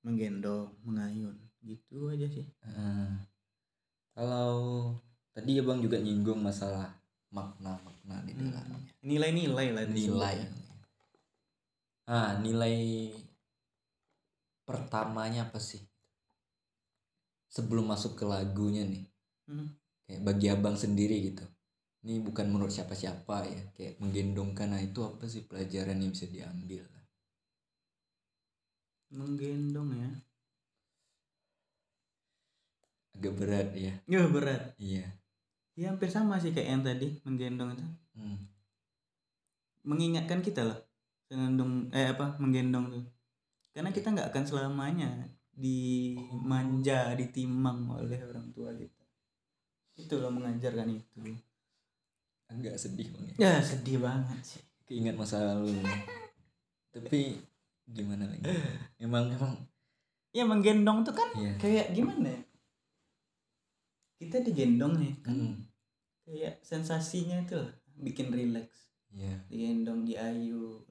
[0.06, 1.34] Menggendong mengayun
[1.66, 2.46] gitu aja sih.
[2.46, 3.14] Eh,
[4.16, 4.96] kalau
[5.36, 6.88] tadi ya bang juga nyinggung masalah
[7.36, 8.48] makna makna di Hmm.
[8.50, 8.80] dalamnya.
[9.04, 10.38] Nilai-nilai lah nilai.
[12.06, 12.76] ah nilai
[14.64, 15.84] pertamanya apa sih?
[17.52, 19.06] Sebelum masuk ke lagunya nih.
[19.46, 19.70] Hmm.
[20.06, 21.46] kayak bagi abang sendiri gitu.
[22.06, 23.62] Ini bukan menurut siapa-siapa ya.
[23.74, 26.86] Kayak menggendongkan nah itu apa sih pelajaran yang bisa diambil?
[29.10, 30.10] Menggendong ya
[33.16, 34.76] agak berat ya ya berat.
[34.76, 35.06] Iya.
[35.76, 37.86] Ya hampir sama sih kayak yang tadi menggendong itu.
[38.16, 38.40] Hmm.
[39.86, 40.80] mengingatkan kita lah
[41.30, 43.06] senandung eh apa menggendong tuh.
[43.76, 45.10] Karena kita nggak akan selamanya
[45.52, 49.04] dimanja ditimang oleh orang tua kita.
[50.00, 51.38] Itu loh mengajarkan itu.
[52.50, 53.36] Agak sedih bang ya.
[53.36, 54.62] Ya sedih banget sih.
[54.88, 55.82] Keingat masa lalu
[56.96, 57.36] tapi
[57.92, 58.48] gimana lagi?
[59.04, 59.54] Emang emang
[60.32, 61.56] ya menggendong tuh kan iya.
[61.56, 62.42] kayak gimana ya
[64.16, 65.36] kita digendong nih kan?
[65.36, 65.56] Hmm,
[66.24, 69.40] kayak sensasinya itu lah bikin rileks iya.
[69.48, 70.84] Digendong diayu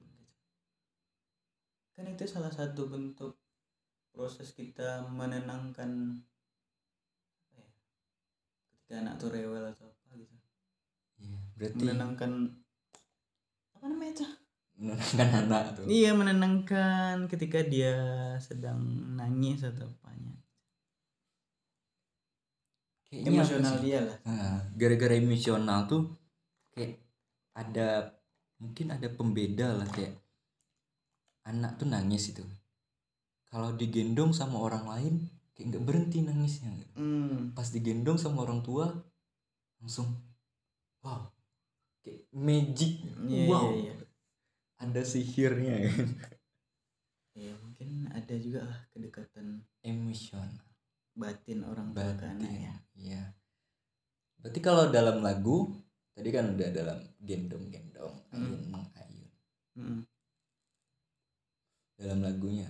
[1.95, 3.39] kan itu salah satu bentuk
[4.11, 6.21] proses kita menenangkan
[7.55, 7.67] ya,
[8.71, 10.35] ketika anak tuh rewel atau apa gitu.
[11.19, 12.31] Iya berarti menenangkan
[13.75, 14.27] apa namanya itu?
[14.75, 15.85] Menenangkan anak tuh.
[15.87, 17.95] Iya menenangkan ketika dia
[18.43, 18.79] sedang
[19.15, 20.35] nangis atau apanya
[23.09, 24.17] Kayaknya emosional dia lah.
[24.75, 26.03] Gara-gara emosional tuh
[26.73, 26.99] kayak
[27.55, 28.11] ada
[28.59, 30.15] mungkin ada pembeda lah kayak
[31.47, 32.43] anak tuh nangis itu.
[33.47, 35.13] Kalau digendong sama orang lain
[35.55, 36.71] kayak nggak berhenti nangisnya.
[36.99, 37.55] Hmm.
[37.55, 38.91] pas digendong sama orang tua
[39.79, 40.11] langsung
[41.05, 41.29] wow
[42.03, 43.05] kayak magic.
[43.23, 43.71] Iya wow.
[43.71, 43.93] iya.
[43.93, 44.05] Iya
[44.75, 45.75] ada sihirnya.
[45.87, 46.09] Kan
[47.35, 50.74] ya mungkin ada juga lah kedekatan emosional
[51.15, 52.75] batin orang tua ke anak batin ya.
[52.95, 53.23] iya.
[54.39, 55.71] Berarti kalau dalam lagu
[56.11, 58.43] tadi kan udah dalam gendong-gendong Hmm.
[58.43, 59.29] ayun mengayun.
[59.75, 59.99] Mm.
[61.95, 62.67] dalam lagunya.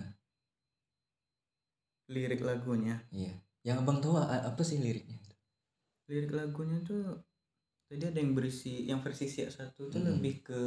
[2.06, 3.02] Lirik lagunya.
[3.10, 3.34] Iya.
[3.66, 5.18] Yang abang tahu apa sih liriknya?
[6.06, 7.18] Lirik lagunya tuh
[7.90, 10.06] tadi ada yang berisi yang versi siak satu tuh Mm.
[10.16, 10.62] lebih ke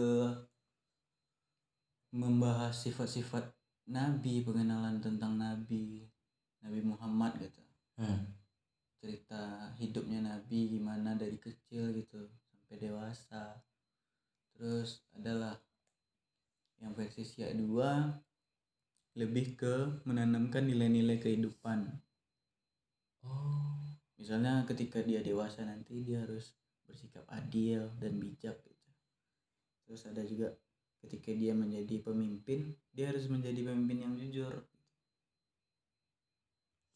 [2.09, 3.53] membahas sifat-sifat
[3.87, 6.05] nabi pengenalan tentang nabi
[6.61, 7.61] nabi Muhammad gitu
[7.99, 8.19] hmm.
[9.03, 13.59] cerita hidupnya nabi gimana dari kecil gitu sampai dewasa.
[14.55, 15.55] Terus adalah
[16.79, 19.75] yang versi siak 2 lebih ke
[20.07, 21.91] menanamkan nilai-nilai kehidupan.
[23.27, 23.75] Oh.
[24.15, 26.55] Misalnya ketika dia dewasa nanti dia harus
[26.87, 28.89] bersikap adil dan bijak gitu.
[29.87, 30.55] Terus ada juga
[31.03, 34.51] ketika dia menjadi pemimpin dia harus menjadi pemimpin yang jujur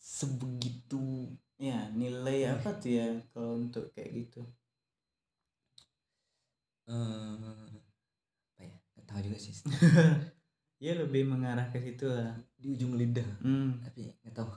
[0.03, 4.43] sebegitu ya nilai apa tuh ya kalau untuk kayak gitu?
[6.91, 7.71] Eh
[8.51, 8.75] apa ya?
[8.93, 9.55] Nggak tahu juga sih.
[10.83, 12.35] Ya lebih mengarah ke situ lah.
[12.59, 13.23] Di ujung lidah.
[13.39, 14.51] Hmm, tapi nggak tahu.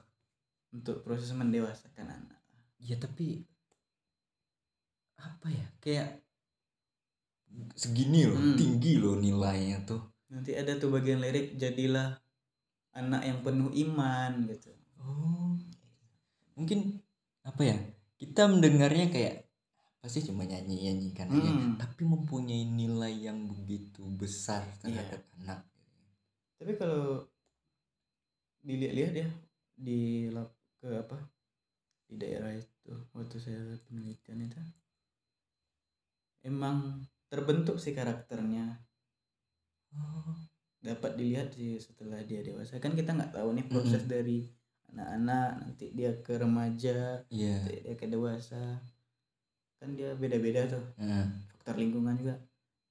[0.75, 2.43] Untuk proses mendewasakan anak.
[2.83, 3.47] Ya tapi
[5.15, 5.71] apa ya?
[5.79, 6.19] Kayak
[7.79, 8.59] segini loh Hmm.
[8.59, 10.03] tinggi loh nilainya tuh.
[10.35, 12.19] Nanti ada tuh bagian lirik jadilah
[12.91, 14.75] anak yang penuh iman gitu
[15.07, 15.55] oh.
[16.59, 16.99] Mungkin
[17.47, 17.77] apa ya
[18.19, 19.47] kita mendengarnya kayak
[20.03, 21.75] pasti cuma nyanyi nyanyi kan aja Hmm.
[21.83, 25.67] tapi mempunyai nilai yang begitu besar terhadap anak.
[26.59, 27.27] Tapi kalau
[28.63, 29.29] dilihat-lihat ya
[29.75, 31.19] di lap ke apa
[32.07, 34.59] di daerah itu waktu saya penelitian itu
[36.47, 38.79] emang terbentuk sih karakternya.
[39.91, 40.39] Oh.
[40.79, 42.79] Dapat dilihat sih setelah dia dewasa.
[42.79, 44.15] Kan kita nggak tahu nih proses Mm-mm.
[44.15, 44.39] dari
[44.95, 47.59] anak-anak nanti dia ke remaja iya.
[47.63, 48.79] nanti dia ke dewasa.
[49.77, 50.85] Kan dia beda-beda tuh.
[51.01, 52.35] Nah, faktor lingkungan juga.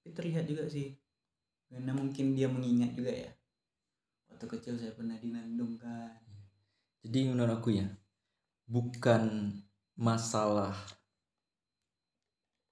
[0.02, 0.94] Tapi terlihat juga sih.
[1.72, 3.32] Karena mungkin dia mengingat juga ya.
[4.30, 6.14] Waktu kecil saya pernah dinandung kan.
[7.06, 7.86] Jadi menurut aku ya
[8.66, 9.54] bukan
[9.94, 10.74] masalah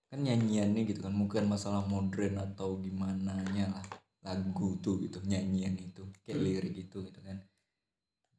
[0.09, 3.85] kan nyanyiannya gitu kan bukan masalah modern atau gimana nya lah
[4.25, 6.45] lagu tuh gitu nyanyian itu kayak Hmm.
[6.45, 7.37] lirik itu gitu kan.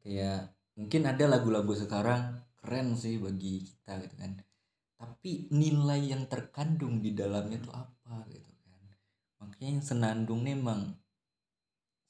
[0.02, 4.32] Kayak mungkin ada lagu-lagu sekarang keren sih bagi kita gitu kan.
[4.98, 8.82] Tapi nilai yang terkandung di dalamnya tuh apa gitu kan.
[9.42, 10.96] Makanya yang senandung nih emang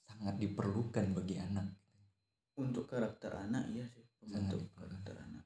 [0.07, 1.69] sangat diperlukan bagi anak.
[2.55, 4.05] Untuk karakter anak iya sih.
[4.25, 4.73] Diperlukan.
[4.73, 5.45] karakter anak.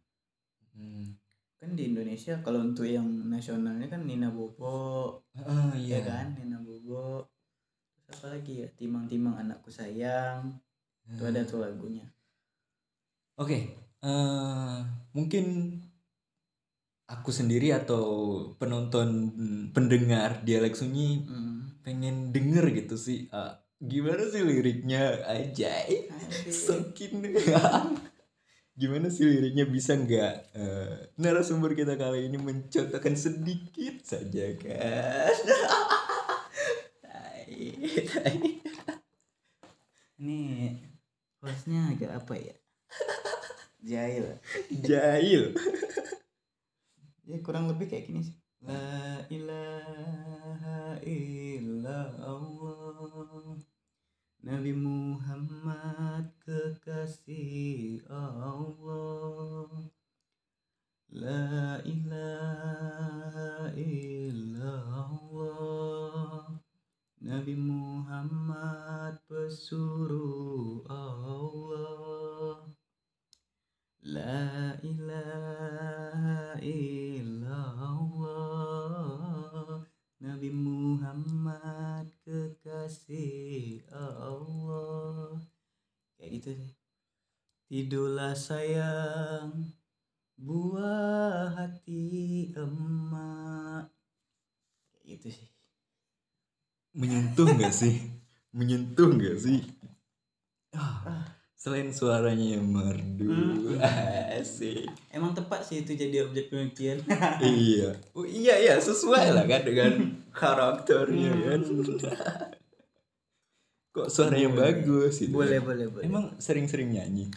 [0.79, 1.19] Hmm.
[1.59, 5.99] kan di Indonesia kalau untuk yang nasionalnya kan Nina Bobo ya iya.
[6.07, 6.39] kan?
[6.39, 7.27] Nina Bobo.
[8.07, 8.69] Terus apa lagi ya?
[8.79, 10.55] Timang-timang anakku sayang.
[11.11, 12.07] Itu ada tuh lagunya
[13.39, 13.59] Oke,
[14.03, 14.79] eh,
[15.17, 15.45] mungkin
[17.09, 18.05] aku sendiri atau
[18.61, 21.81] penonton hmm, pendengar dialek sunyi Hmm.
[21.85, 23.19] pengen denger gitu sih.
[23.33, 25.73] eh, gimana sih liriknya aja?
[26.53, 27.13] Sokin.
[28.81, 35.35] gimana sih liriknya bisa nggak eh, narasumber kita kali ini mencontohkan sedikit saja kan?
[40.19, 40.75] Ini
[41.43, 42.55] hostnya agak apa ya
[43.91, 44.27] jahil.
[44.85, 45.55] Jahil.
[47.29, 48.37] ya kurang lebih kayak gini sih.
[48.65, 52.49] La ilaha illallah.
[54.39, 59.93] Nabi Muhammad kekasih Allah.
[61.13, 65.29] La ilaha illallah.
[67.19, 71.68] Nabi Muhammad pesuruh Allah
[74.09, 78.09] La ilaha illallah.
[80.25, 85.37] Nabi Muhammad kekasih Allah.
[86.17, 86.73] Kayak gitu sih.
[87.69, 89.77] Tidurlah sayang
[90.39, 93.93] Buah hati emak.
[94.89, 95.49] Kayak gitu sih.
[96.97, 98.09] Menyentuh nggak sih?
[98.57, 99.61] Menyentuh nggak sih?
[100.73, 101.38] Ah,
[101.69, 103.29] selain suaranya yang merdu.
[103.29, 103.77] Hmm.
[104.41, 104.89] asik.
[105.13, 107.05] Emang tepat sih itu jadi objek penelitian
[107.45, 107.93] iya.
[108.17, 109.93] Oh, iya iya sesuai lah kan dengan
[110.41, 111.61] karakternya kan.
[113.93, 114.61] Kok suaranya Boleh.
[114.65, 115.69] bagus gitu Boleh kan.
[115.69, 116.05] boleh boleh.
[116.09, 117.29] Emang sering-sering nyanyi?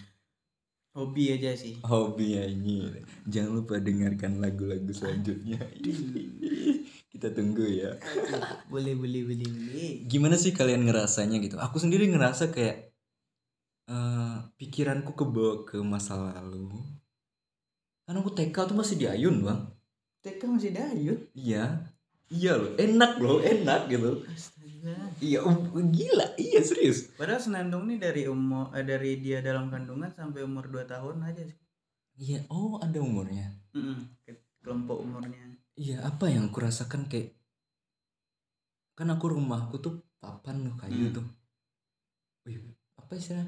[0.95, 1.79] Hobi aja sih.
[1.83, 3.03] Hobi nyanyi.
[3.27, 5.59] Jangan lupa dengarkan lagu-lagu selanjutnya.
[7.11, 7.95] Kita tunggu ya.
[8.67, 9.91] Boleh boleh boleh boleh.
[10.07, 11.55] Gimana sih kalian ngerasanya gitu?
[11.59, 12.90] Aku sendiri ngerasa kayak
[13.91, 16.71] eh pikiranku kebawa ke masa lalu.
[18.05, 19.61] Kan aku TK tuh masih di Ayun bang.
[20.21, 21.65] TK masih dayut iya.
[22.31, 24.23] Iya loh enak loh enak gitu.
[24.23, 24.95] Astaga.
[25.19, 25.59] Iya um,
[25.91, 26.27] gila.
[26.39, 27.11] Iya serius.
[27.13, 31.43] Padahal senandung nih dari umur eh, dari dia dalam kandungan sampai umur 2 tahun aja
[31.43, 31.59] sih.
[32.17, 33.49] iya oh ada umurnya.
[33.73, 35.41] Mm-mm, ke- kelompok umurnya.
[35.73, 37.33] iya apa yang aku rasakan kayak
[38.93, 41.15] kan aku rumahku tuh papan loh kayu Hmm.
[41.17, 41.27] tuh.
[42.45, 42.61] Wih,
[42.93, 43.47] apa istilah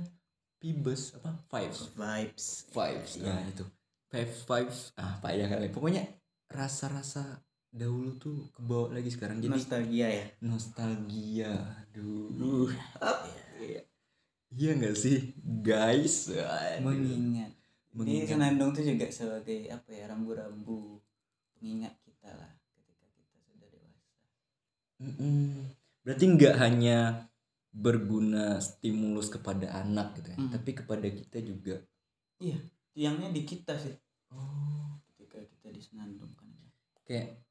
[0.63, 2.45] pibes apa vibes Vibes.
[2.71, 3.27] vibes Iya.
[3.27, 3.65] nah itu
[4.09, 6.07] vibes vibes ah apa ya kali pokoknya
[6.47, 10.25] rasa-rasa dahulu tuh kebawa lagi sekarang jadi Nostalgia ya.
[10.39, 11.51] nostalgia
[11.83, 12.69] aduh
[13.59, 13.81] Iya.
[14.51, 16.29] iya nggak sih guys.
[16.79, 17.49] Mengingat.
[17.49, 18.29] Ini Mengingat.
[18.29, 21.01] senandung tuh juga sebagai apa ya rambu-rambu
[21.53, 24.01] pengingat kita lah ketika kita sudah dewasa.
[24.99, 25.73] Mm-mm.
[26.01, 26.97] berarti nggak hanya
[27.73, 30.51] berguna stimulus kepada anak gitu ya Hmm.
[30.53, 31.81] tapi kepada kita juga
[32.93, 33.93] Tiangnya di kita sih
[34.29, 36.45] oh ketika kita disenandungkan.
[37.03, 37.41] kayak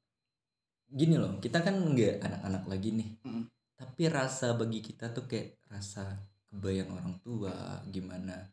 [0.87, 3.43] gini loh kita kan nggak anak-anak lagi nih Mm.
[3.75, 6.15] tapi rasa bagi kita tuh kayak rasa
[6.47, 7.51] kebayang orang tua
[7.85, 8.47] gimana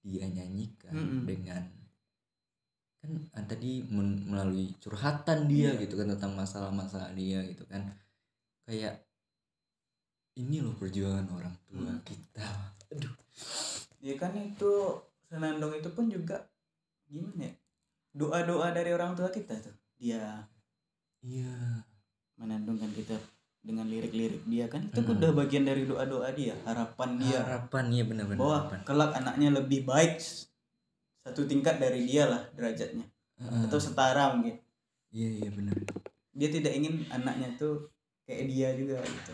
[0.00, 1.22] dia nyanyikan Mm-mm.
[1.24, 1.62] dengan
[2.98, 5.84] kan ah, tadi men- melalui curhatan dia Iya.
[5.84, 7.84] gitu kan tentang masalah-masalah dia gitu kan
[8.64, 8.98] kayak
[10.34, 12.02] ini loh perjuangan orang tua Mm.
[12.02, 12.48] kita.
[12.90, 13.14] Aduh.
[13.98, 14.72] Ya kan itu
[15.24, 16.42] senandung itu pun juga
[17.06, 17.54] gimana ya?
[18.12, 19.74] Doa doa dari orang tua kita tuh.
[19.96, 20.44] Dia
[21.20, 21.82] iya.
[22.34, 23.14] menandungkan kita
[23.60, 24.82] dengan lirik-lirik dia kan.
[24.90, 25.14] Itu Hmm.
[25.16, 27.40] udah bagian dari doa doa dia harapan dia.
[27.40, 28.80] Harapan iya benar-benar bahwa harapan.
[28.84, 30.18] kelak anaknya lebih baik
[31.24, 33.06] satu tingkat dari dia lah derajatnya.
[33.34, 33.66] Heeh.
[33.66, 34.54] atau setara mungkin.
[35.10, 35.74] Iya iya benar.
[36.30, 37.90] Dia tidak ingin anaknya tuh
[38.26, 39.32] kayak dia juga gitu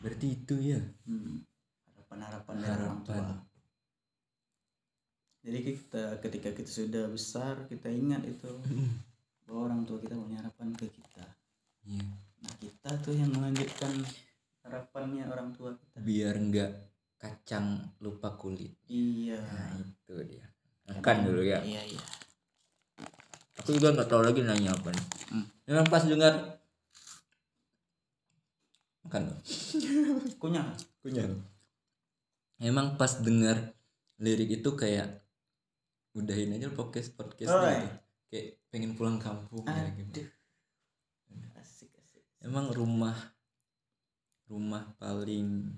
[0.00, 1.44] berarti itu ya Hmm.
[1.92, 3.14] harapan-harapan dari orang tua.
[3.14, 3.38] Harapan.
[5.40, 8.50] jadi kita ketika kita sudah besar kita ingat itu
[9.48, 11.24] bahwa orang tua kita punya harapan ke kita.
[11.82, 12.06] Iya.
[12.40, 13.92] Nah kita tuh yang melanjutkan
[14.62, 15.96] harapannya orang tua kita.
[15.98, 16.70] Biar enggak
[17.16, 18.76] kacang lupa kulit.
[18.86, 19.40] Iya.
[19.40, 20.46] Nah itu dia.
[20.86, 21.58] Makan dulu ya.
[21.64, 22.02] iya iya.
[23.58, 25.06] Aku juga nggak tahu lagi nanya apa nih.
[25.30, 25.46] Hmm.
[25.64, 26.59] memang pas dengar
[29.06, 29.40] makan dong.
[30.42, 30.66] Kunyah.
[31.00, 31.28] Kunyah.
[32.60, 33.72] Emang pas dengar
[34.20, 35.24] lirik itu kayak
[36.12, 37.88] udahin aja podcast podcast Oh, gitu.
[38.28, 40.26] kayak pengen pulang kampung ya, gitu.
[41.30, 42.20] aduh asik asik.
[42.44, 43.16] Emang rumah
[44.50, 45.70] rumah paling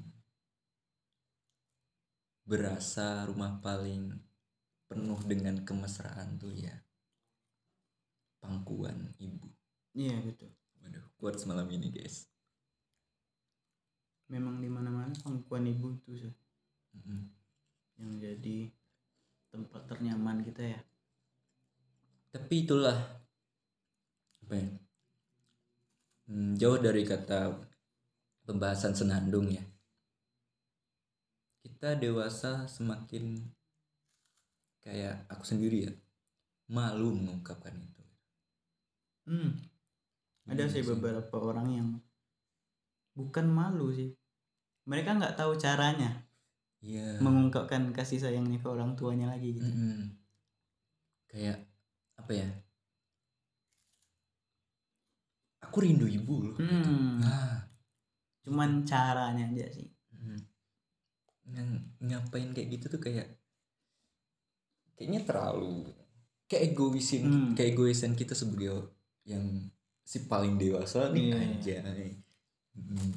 [2.42, 4.10] berasa rumah paling
[4.90, 6.74] penuh dengan kemesraan tuh ya
[8.42, 9.46] pangkuan ibu.
[9.94, 10.50] Iya betul.
[10.82, 12.26] Waduh kuat semalam ini guys
[14.32, 16.34] memang di mana mana pangkuan ibu tuh sih.
[16.92, 17.24] Mm-mm.
[18.00, 18.68] yang jadi
[19.52, 20.80] tempat ternyaman kita ya.
[22.32, 22.96] Tapi itulah
[24.42, 24.68] apa ya
[26.32, 27.50] Hmm, jauh dari kata
[28.46, 29.60] pembahasan senandung ya.
[31.60, 33.42] Kita dewasa semakin
[34.80, 35.92] kayak aku sendiri ya
[36.72, 38.02] malu mengungkapkan itu.
[39.28, 39.50] Hmm.
[40.48, 40.82] ada Iya sih.
[40.82, 41.88] beberapa orang yang
[43.12, 44.10] bukan malu sih
[44.84, 46.10] mereka nggak tahu caranya
[46.82, 50.10] iya mengungkapkan kasih sayangnya ke orang tuanya lagi gitu Mm-mm.
[51.28, 51.58] kayak
[52.18, 52.48] apa ya
[55.62, 56.66] aku rindu ibu loh gitu.
[56.66, 57.22] Hmm.
[57.22, 57.62] ah
[58.42, 60.38] cuman caranya aja sih Hmm.
[61.48, 63.26] yang ngapain kayak gitu tuh kayak
[64.94, 65.90] kayaknya terlalu
[66.46, 67.50] kayak egoisin Hmm.
[67.54, 68.90] kayak egoisan kita sebagai
[69.24, 69.42] yang
[70.02, 71.38] si paling dewasa nih Iya.
[71.58, 71.76] aja
[72.74, 73.10] Hmm.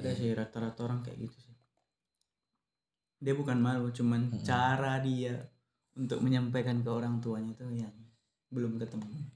[0.00, 0.16] Ada Iya.
[0.16, 1.54] sih rata-rata orang kayak gitu sih.
[3.20, 4.40] Dia bukan malu cuman Mm-mm.
[4.42, 5.36] cara dia
[5.92, 7.92] untuk menyampaikan ke orang tuanya itu yang
[8.48, 9.28] belum ketemu.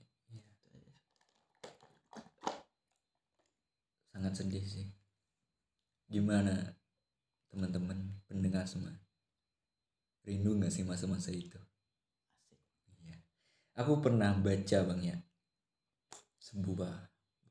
[4.09, 4.89] Sangat sedih sih.
[6.09, 6.55] Gimana
[7.53, 8.95] teman-teman pendengar semua?
[10.25, 11.61] Rindu nggak sih masa-masa itu?
[13.05, 13.21] Iya.
[13.85, 15.17] Aku pernah baca bang ya.
[16.41, 16.95] Sebuah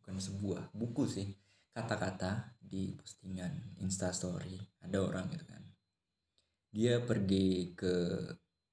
[0.01, 1.29] bukan sebuah buku sih.
[1.73, 5.61] Kata-kata di postingan instastory ada orang gitu kan
[6.73, 7.93] dia pergi ke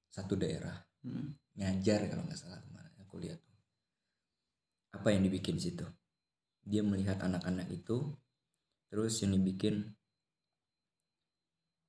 [0.09, 1.33] satu daerah Hmm.
[1.57, 3.57] ngajar kalau nggak salah kemarin aku lihat tuh
[4.93, 5.81] apa yang dibikin di situ
[6.61, 8.05] dia melihat anak-anak itu
[8.85, 9.97] terus yang dibikin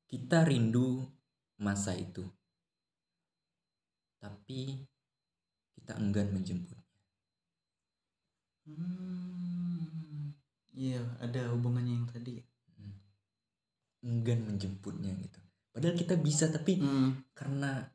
[0.08, 1.04] kita rindu
[1.60, 2.24] masa itu
[4.16, 4.80] tapi
[5.76, 6.80] kita enggan menjemputnya
[8.64, 9.61] Hmm.
[10.72, 12.40] Iya, ada hubungannya yang tadi.
[12.76, 12.96] Hmm.
[14.02, 15.38] enggan menjemputnya gitu
[15.70, 17.22] padahal kita bisa tapi Hmm.
[17.32, 17.86] karena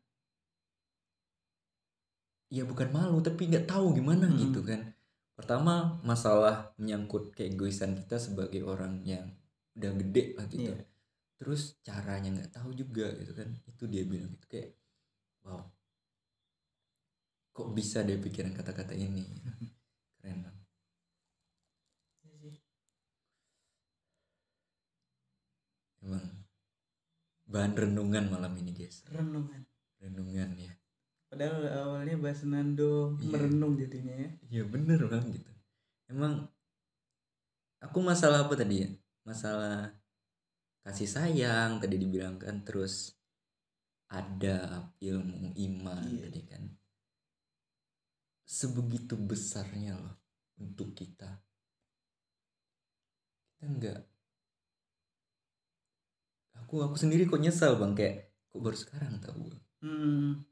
[2.47, 4.39] ya bukan malu tapi nggak tahu gimana Hmm.
[4.39, 4.95] gitu kan
[5.35, 9.35] pertama masalah menyangkut keegoisan kita sebagai orang yang
[9.75, 10.87] udah gede lah gitu Iya.
[11.35, 14.71] terus caranya nggak tahu juga gitu kan itu dia bilang gitu kayak
[15.43, 15.61] wow
[17.51, 19.27] kok bisa dia pikiran kata-kata ini
[20.17, 20.57] keren Bang.
[26.01, 26.25] emang
[27.47, 29.63] bahan renungan malam ini guys Renungan.
[29.97, 30.73] renungan ya
[31.27, 33.35] Padahal awalnya bahas nando Iya.
[33.35, 34.31] merenung jadinya ya.
[34.47, 35.51] Iya bener bang gitu.
[36.07, 36.47] Emang
[37.83, 38.89] aku masalah apa tadi ya?
[39.27, 39.91] Masalah
[40.87, 43.19] kasih sayang tadi dibilang kan terus
[44.07, 46.31] ada ilmu iman Iya.
[46.31, 46.63] tadi kan.
[48.47, 50.15] Sebegitu besarnya loh
[50.63, 51.43] untuk kita.
[53.51, 53.99] Kita enggak
[56.67, 59.59] aku aku sendiri kok nyesal bang kayak kok baru sekarang tahu gue.
[59.79, 60.43] Hmm.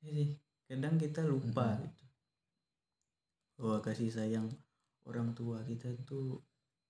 [0.00, 0.30] Iya sih.
[0.64, 1.84] Kadang kita lupa Mm-mm.
[1.84, 2.04] gitu.
[3.60, 4.48] Bahwa kasih sayang
[5.04, 6.40] orang tua kita itu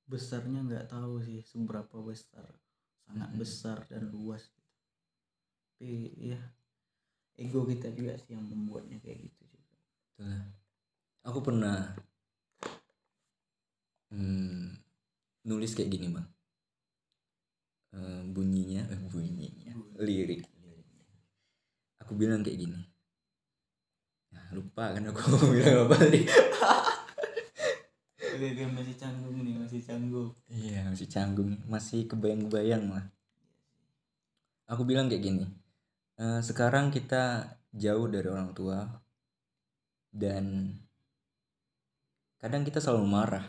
[0.07, 2.55] besarnya nggak tahu sih seberapa besar.
[3.03, 3.43] Sangat Mm-mm.
[3.43, 4.75] besar dan luas gitu.
[5.75, 5.91] Tapi
[6.31, 6.39] ya
[7.35, 9.75] ego kita juga sih yang membuatnya kayak gitu juga.
[10.15, 10.47] Itulah.
[11.27, 11.99] Aku pernah
[14.15, 14.79] hmm,
[15.51, 16.31] nulis kayak gini bang.
[17.95, 20.43] Eh, bunyinya eh, bunyinya lirik.
[22.03, 22.81] Aku bilang kayak gini.
[24.35, 25.21] Nah lupa kan aku
[25.55, 26.21] bilang apa tadi?
[28.41, 30.31] Oke, masih canggung nih masih canggung.
[30.49, 33.05] Iya masih canggung masih kebayang-bayang lah.
[34.71, 35.45] Aku bilang kayak gini
[36.17, 38.87] "Eh, sekarang kita jauh dari orang tua
[40.11, 40.75] dan
[42.41, 43.47] kadang kita selalu marah.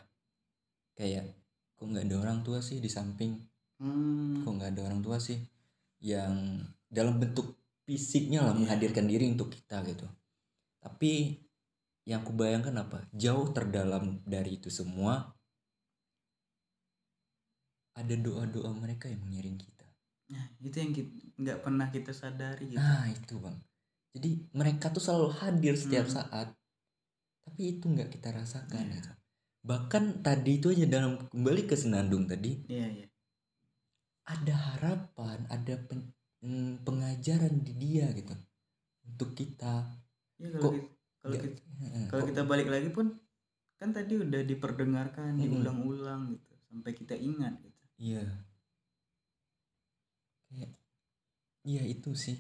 [0.97, 1.33] Kayak
[1.79, 3.50] kok nggak ada orang tua sih di samping
[3.81, 4.45] hmm.
[4.45, 5.41] kok nggak ada orang tua sih
[5.99, 8.59] yang dalam bentuk fisiknya lah Iya.
[8.61, 10.05] menghadirkan diri untuk kita gitu
[10.79, 11.41] tapi
[12.05, 15.33] yang aku bayangkan apa jauh terdalam dari itu semua
[17.93, 19.87] ada doa-doa mereka yang mengiring kita
[20.31, 23.57] nah itu yang kita nggak pernah kita sadari gitu nah itu bang
[24.11, 26.15] jadi mereka tuh selalu hadir setiap Hmm.
[26.17, 26.47] saat
[27.41, 28.95] tapi itu nggak kita rasakan Iya.
[28.95, 29.11] gitu.
[29.61, 33.05] bahkan tadi itu aja dalam kembali ke senandung tadi iya iya
[34.31, 38.33] ada harapan, ada pen- mm, pengajaran di dia gitu
[39.03, 39.85] untuk kita.
[40.37, 41.61] ya Kok kalau kita, kalau nggak- kita
[42.07, 43.07] kalau kok- kita balik lagi pun
[43.75, 45.61] kan tadi udah diperdengarkan Mm-mm.
[45.61, 48.25] diulang-ulang gitu sampai kita ingat gitu Iya.
[50.47, 50.71] Kayak,
[51.63, 52.37] iya itu sih.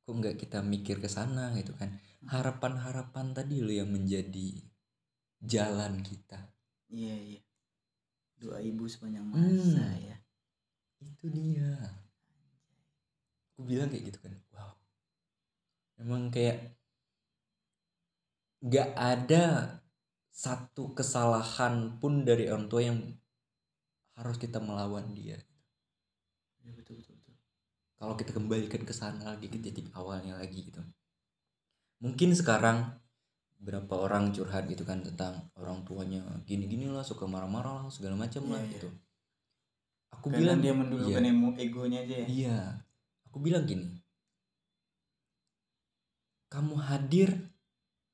[0.00, 1.94] Kok nggak kita mikir ke sana gitu kan?
[2.24, 4.58] Harapan-harapan tadi lo yang menjadi
[5.38, 6.38] jalan kita.
[6.86, 7.42] iya iya
[8.36, 9.34] doa ibu sepanjang Hmm.
[9.34, 10.16] masa ya
[11.06, 11.70] Itu dia.
[13.54, 14.32] Aku bilang kayak gitu kan.
[14.52, 14.72] Wow.
[16.02, 16.76] Emang kayak
[18.66, 19.44] nggak ada
[20.34, 22.98] satu kesalahan pun dari orang tua yang
[24.18, 25.38] harus kita melawan dia.
[26.64, 27.36] Iya, betul betul betul
[27.96, 30.82] Kalau kita kembalikan ke sana lagi ke titik awalnya lagi gitu.
[32.04, 32.92] Mungkin sekarang
[33.56, 38.44] berapa orang curhat gitu kan tentang orang tuanya gini-gini lah suka marah-marah lah segala macam
[38.52, 38.72] lah Iya, iya.
[38.76, 38.88] gitu.
[40.14, 40.78] Aku karena bilang dia iya.
[40.78, 42.58] mendulukan emo egonya aja ya Iya,
[43.26, 43.98] aku bilang gini.
[46.46, 47.30] Kamu hadir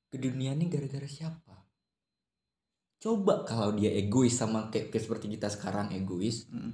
[0.09, 1.53] ke dunia ini gara-gara siapa?
[2.97, 6.73] Coba kalau dia egois sama kayak, kayak seperti kita sekarang egois, Mm.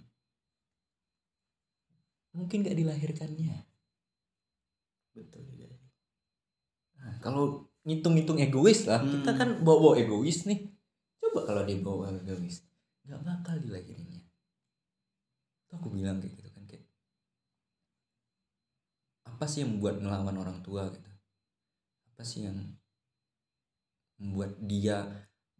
[2.37, 3.65] mungkin gak dilahirkannya.
[5.09, 5.91] betul juga sih.
[7.01, 9.19] Nah, kalau ngitung-ngitung egois lah, Hmm.
[9.19, 10.69] kita kan bawa-bawa egois nih.
[11.19, 12.63] Coba kalau dia bawa egois,
[13.03, 14.18] nggak bakal dilahirinnya.
[15.69, 16.85] Itu aku bilang kayak gitu kan kayak
[19.29, 21.11] apa sih yang membuat ngelawan orang tua gitu?
[22.09, 22.57] Apa sih yang
[24.17, 25.05] membuat dia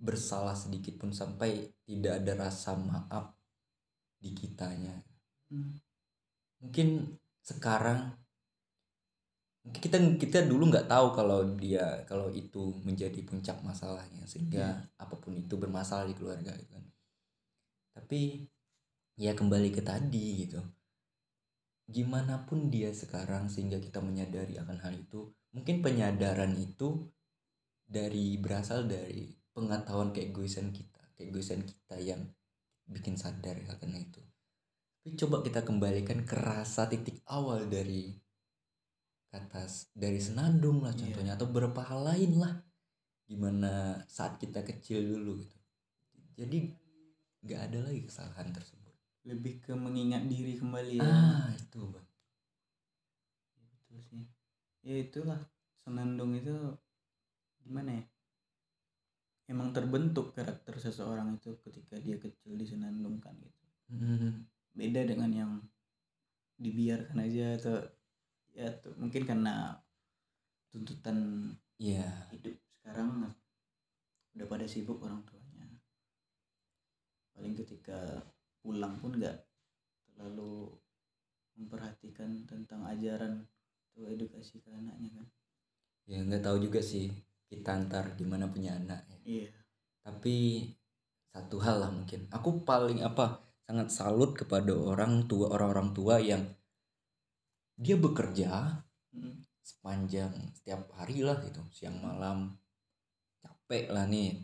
[0.01, 3.37] bersalah sedikit pun sampai tidak ada rasa maaf
[4.17, 5.05] di kitanya?
[5.49, 5.81] Hmm.
[6.61, 8.13] mungkin sekarang
[9.65, 15.17] mungkin kita kita dulu nggak tahu kalau dia kalau itu menjadi puncak masalahnya sehingga apa
[15.17, 16.85] pun itu bermasalah di keluarga gitu kan
[17.97, 18.45] tapi
[19.19, 20.63] ya kembali ke tadi gitu.
[21.91, 27.09] Gimana pun dia sekarang sehingga kita menyadari akan hal itu mungkin penyadaran itu
[27.83, 32.23] dari berasal dari pengetahuan keegoisan kita keegoisan kita yang
[32.87, 34.23] bikin sadar akan itu.
[35.03, 38.15] Tapi coba kita kembalikan ke rasa titik awal dari
[39.29, 41.11] kata dari senandung lah Iya.
[41.11, 42.55] contohnya atau beberapa hal lain lah.
[43.27, 45.57] Gimana saat kita kecil dulu gitu.
[46.39, 46.71] Jadi
[47.43, 48.88] nggak ada lagi kesalahan tersebut
[49.27, 51.07] lebih ke mengingat diri kembali ya.
[51.07, 52.07] Ah itu bang.
[53.59, 54.23] Betul sih.
[54.85, 55.41] Ya itulah.
[55.83, 56.53] Senandung itu
[57.65, 58.05] gimana ya?
[59.49, 63.65] Emang terbentuk karakter seseorang itu ketika dia kecil disenandungkan gitu.
[63.89, 64.45] Hmm,
[64.77, 65.51] beda dengan yang
[66.61, 67.81] dibiarkan aja atau
[68.53, 69.73] ya tuh, mungkin karena
[70.69, 71.49] tuntutan
[71.81, 72.29] iya.
[72.29, 73.33] hidup sekarang
[74.37, 75.65] udah pada sibuk orang tuanya.
[77.33, 78.21] Paling ketika
[78.69, 79.33] pulang pun nggak
[80.13, 80.69] terlalu
[81.57, 83.49] memperhatikan tentang ajaran
[83.89, 85.27] atau edukasi ke anaknya kan.
[86.05, 87.09] Ya nggak tahu juga sih
[87.49, 89.17] kita antar gimana punya anak ya.
[89.25, 89.49] Iya.
[90.05, 90.69] Tapi
[91.33, 92.29] satu hal lah mungkin.
[92.29, 96.45] Aku paling apa sangat salut kepada orang tua orang-orang tua yang
[97.73, 99.41] dia bekerja Mm.
[99.65, 102.53] sepanjang setiap hari lah gitu siang malam.
[103.41, 104.37] Capek lah nih.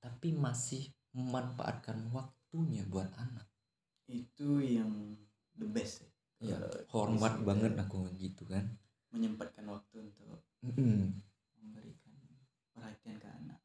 [0.00, 2.08] Tapi masih memanfaatkan
[2.52, 3.48] waktunya buat anak.
[4.12, 5.16] Itu yang
[5.56, 6.04] the best
[6.36, 6.60] ya ya
[6.92, 8.68] hormat banget aku gitu kan.
[9.08, 11.16] Menyempatkan waktu untuk Mm-mm.
[11.56, 12.12] memberikan
[12.76, 13.56] perhatian ke anak.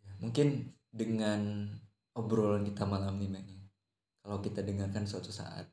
[0.00, 1.68] Ya, mungkin dengan
[2.16, 3.60] obrolan kita malam ini Mbak, ya,
[4.24, 5.68] kalau kita dengarkan suatu saat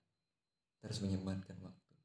[0.84, 1.96] terus menyempatkan waktu.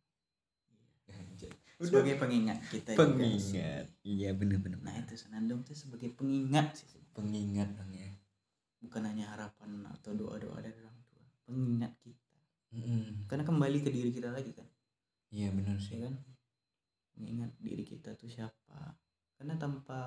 [1.19, 1.51] Anjay.
[1.83, 3.87] sebagai pengingat kita juga pengingat.
[4.07, 6.87] iya bener-bener nah itu senandung itu sebagai pengingat sih.
[7.11, 8.11] Pengingat bang ya
[8.79, 12.27] bukan hanya harapan atau doa doa dari orang tua pengingat kita.
[12.69, 13.25] Mm-mm.
[13.25, 14.69] karena kembali ke diri kita lagi kan.
[15.33, 15.97] Iya benar sih.
[15.97, 16.15] Ya kan?
[17.17, 18.93] Mengingat diri kita tuh siapa.
[19.41, 20.01] Karena tanpa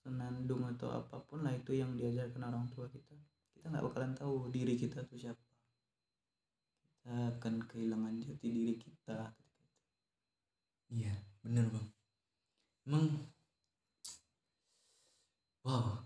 [0.00, 3.14] senandung atau apa pun lah itu yang diajarkan orang tua kita
[3.54, 5.46] kita nggak bakalan tahu diri kita tuh siapa.
[6.98, 9.30] Kita akan kehilangan jati diri kita.
[10.90, 11.14] Iya
[11.46, 11.86] benar bang.
[12.82, 13.06] Emang
[15.62, 16.01] wow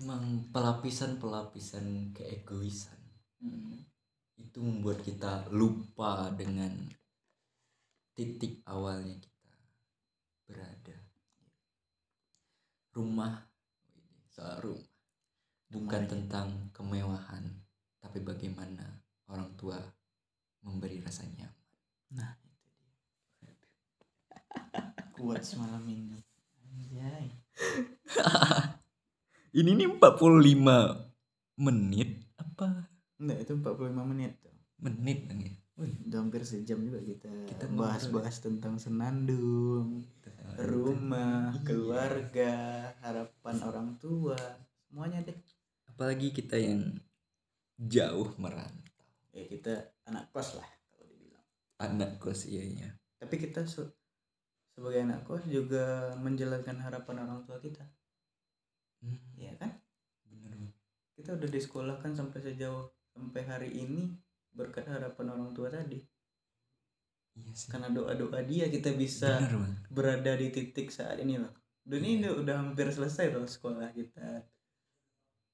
[0.00, 2.96] emang pelapisan-pelapisan keegoisan.
[3.40, 3.88] Hmm.
[4.36, 6.72] itu membuat kita lupa dengan
[8.16, 9.56] titik awalnya kita
[10.44, 10.96] berada.
[12.96, 13.36] Rumah.
[14.28, 14.88] Soal rumah.
[15.70, 16.10] Bukan Rumah.
[16.10, 17.44] tentang kemewahan
[18.00, 18.84] tapi bagaimana
[19.28, 19.76] orang tua
[20.64, 21.76] memberi rasa nyaman.
[22.16, 22.32] Nah.
[23.44, 24.04] Itu dia.
[25.16, 26.20] Kuat semalam ini.
[26.70, 27.28] Anjay
[29.52, 31.10] ini nih 45
[31.56, 32.88] menit apa?
[33.20, 35.26] Enggak itu 45 menit tuh menit.
[35.26, 40.04] Bang ya Wih, udah hampir sejam juga kita, Kita bahas-bahas tentang senandung
[40.60, 41.64] rumah Iya.
[41.64, 42.52] keluarga
[43.00, 44.36] harapan orang tua
[44.84, 45.32] semuanya deh.
[45.88, 47.00] Apalagi kita yang
[47.80, 48.92] jauh merantau.
[49.32, 49.72] Ya kita
[50.04, 51.44] anak kos lah kalau dibilang.
[51.80, 52.88] Anak kos iya iya.
[53.16, 53.96] Tapi kita se-
[54.76, 57.88] sebagai anak kos juga menjalankan harapan orang tua kita
[59.00, 59.72] Hmm, ya kan?
[60.28, 60.72] Bener
[61.16, 64.16] kita udah disekolahkan sampai sejauh sampai hari ini
[64.56, 66.00] berkat harapan orang tua tadi.
[67.36, 67.68] Iya sih.
[67.68, 69.74] Karena doa doa dia kita bisa bener bang.
[69.92, 74.44] berada di titik saat ini loh dan ini udah, udah hampir selesai loh sekolah kita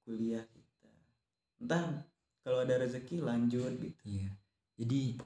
[0.05, 0.91] kuliah kita.
[1.63, 2.05] Entah
[2.43, 4.03] kalau ada rezeki lanjut gitu.
[4.07, 4.31] Iya.
[4.77, 5.19] Jadi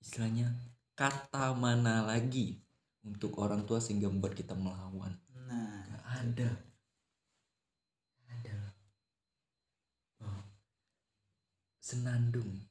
[0.00, 0.50] istilahnya
[0.94, 2.58] kata mana lagi
[3.04, 5.14] untuk orang tua sehingga membuat kita melawan?
[5.46, 6.50] Nah ada.
[8.26, 8.58] ada
[10.24, 10.42] oh.
[11.84, 12.64] Senandung.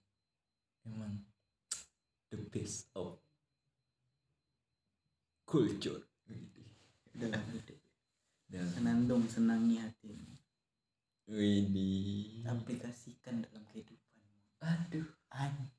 [0.89, 1.21] Emang
[2.33, 3.21] the best of
[5.45, 6.01] culture.
[7.13, 7.77] Dalam hidup
[8.49, 10.33] dan senandung senangi hatimu
[11.29, 12.41] Widih.
[12.41, 14.25] aplikasikan dalam kehidupan.
[14.65, 15.69] Aduh An-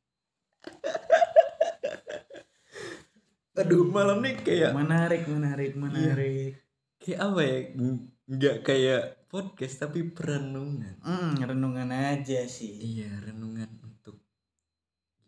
[3.58, 6.62] aduh malam nih kayak menarik menarik menarik.
[7.02, 7.58] Kayak apa ya?
[7.82, 10.96] Ng- nggak kayak podcast tapi perenungan.
[11.04, 12.80] Hmm, renungan aja sih.
[12.80, 14.20] Iya renungan untuk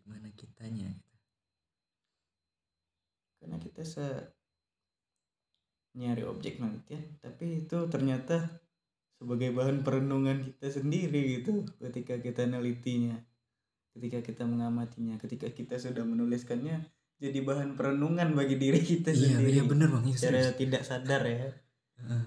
[0.00, 0.94] gimana kitanya
[3.46, 4.06] karena kita se
[5.96, 8.60] nyari objek penelitian tapi itu ternyata
[9.16, 13.16] sebagai bahan perenungan kita sendiri gitu ketika kita nelitinya
[13.96, 16.84] ketika kita mengamatinya ketika kita sudah menuliskannya
[17.16, 19.56] jadi bahan perenungan bagi diri kita iya sendiri.
[19.56, 20.04] iya bener bang.
[20.04, 20.58] Iya, secara serius.
[20.60, 21.48] tidak sadar ya.
[21.96, 22.24] Heeh.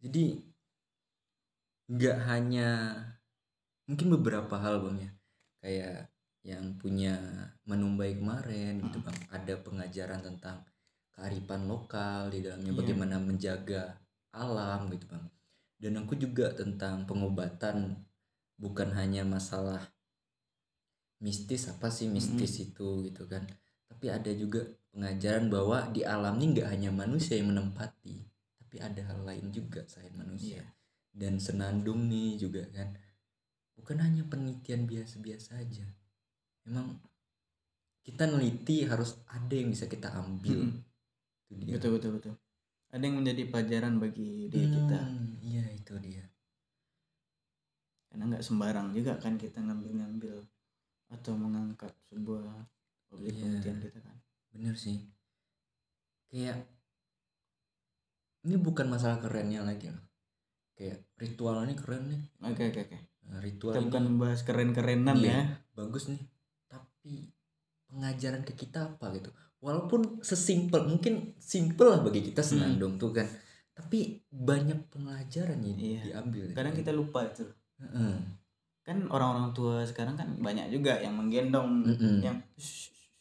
[0.00, 0.40] Jadi
[1.90, 2.68] nggak hanya
[3.84, 5.10] mungkin beberapa hal bang ya.
[5.60, 5.96] Kayak
[6.40, 7.18] yang punya
[7.68, 9.18] menumbai kemarin gitu bang.
[9.28, 10.64] Ada pengajaran tentang
[11.12, 12.78] kearifan lokal di dalamnya Iya.
[12.80, 14.00] bagaimana menjaga
[14.32, 15.26] alam gitu bang.
[15.80, 17.98] Dan aku juga tentang pengobatan
[18.56, 19.90] bukan hanya masalah
[21.20, 23.44] mistis apa sih mistis itu gitu kan.
[23.90, 28.29] Tapi ada juga pengajaran bahwa di alam ini nggak hanya manusia yang menempati
[28.70, 30.62] tapi ada hal lain juga selain manusia.
[30.62, 30.66] Iya.
[31.10, 32.94] dan senandung nih juga kan.
[33.74, 35.82] Bukan hanya penelitian biasa-biasa aja.
[36.62, 37.02] Emang
[38.06, 40.70] kita neliti harus ada yang bisa kita ambil.
[41.50, 41.74] Itu dia.
[41.74, 42.34] Betul betul betul.
[42.94, 44.98] Ada yang menjadi pelajaran bagi diri kita.
[45.02, 46.22] Hmm, iya itu dia.
[48.06, 50.46] Karena nggak sembarang juga kan kita ngambil-ngambil
[51.10, 52.46] atau mengangkat sebuah
[53.10, 53.42] objek Iya.
[53.42, 54.16] penelitian kita kan.
[54.54, 55.10] Bener sih.
[56.30, 56.70] Kayak
[58.40, 60.04] ini bukan masalah kerennya lagi loh
[60.80, 62.22] kayak ritual ini keren nih.
[62.40, 62.98] Oke oke oke.
[63.28, 65.28] Nah, ritual kita ini bukan membahas keren-kerenan Iya.
[65.28, 65.42] ya.
[65.76, 66.22] bagus nih.
[66.72, 67.28] Tapi
[67.84, 69.28] pengajaran ke kita apa gitu?
[69.60, 73.28] Walaupun sesimpel mungkin simpel lah bagi kita senandung tuh kan.
[73.76, 76.00] Tapi banyak pengajaran yang Iya.
[76.08, 77.44] diambil kadang kita lupa itu.
[77.76, 78.16] Heeh.
[78.80, 81.84] kan orang-orang tua sekarang kan banyak juga yang menggendong
[82.24, 83.12] yang "Shh, shh, shh, shh,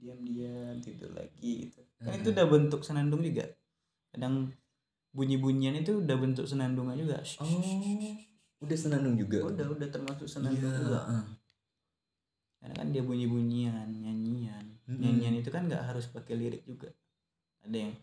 [0.00, 1.84] diam-diam tidur lagi gitu.
[2.00, 3.44] Kan itu udah bentuk senandung juga
[4.18, 4.50] kadang
[5.14, 7.22] bunyi-bunyian itu udah bentuk senandungnya juga.
[7.38, 7.46] Oh
[8.58, 9.46] udah senandung juga?
[9.46, 11.00] Udah udah termasuk senandung Iya, juga.
[12.58, 14.66] karena kan dia bunyi-bunyian nyanyian.
[14.90, 14.98] Mm-mm.
[14.98, 16.90] nyanyian itu kan nggak harus pakai lirik juga.
[17.62, 17.94] Ada yang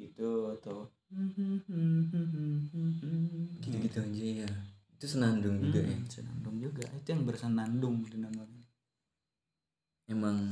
[0.00, 0.88] gitu atau
[3.60, 4.50] gitu-gitu aja ya
[4.96, 5.92] itu senandung juga ya?
[5.92, 6.88] Hmm, senandung juga.
[6.96, 8.64] Itu yang bersenandung dinamakan
[10.08, 10.48] emang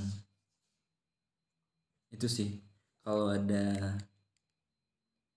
[2.13, 2.61] itu sih.
[3.01, 3.97] Kalau ada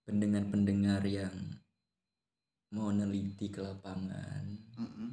[0.07, 1.35] pendengar-pendengar yang
[2.71, 4.43] mau neliti ke lapangan
[4.79, 5.11] Mm-mm.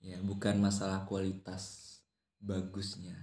[0.00, 1.92] ya bukan masalah kualitas
[2.40, 3.14] bagusnya.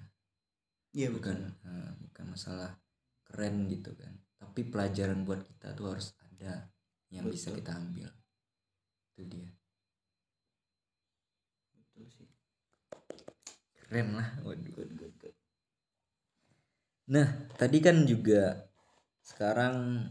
[0.93, 2.78] Iya bukan eh, bukan masalah
[3.26, 4.14] keren gitu kan.
[4.38, 6.70] Tapi pelajaran buat kita tuh harus ada
[7.10, 7.57] yang bisa Betul.
[7.62, 8.10] kita ambil.
[9.14, 9.49] Itu dia.
[11.74, 12.30] Betul sih.
[13.82, 14.74] Keren lah waduh.
[14.78, 15.36] Good good good.
[17.10, 18.70] Nah tadi kan juga
[19.26, 20.05] sekarang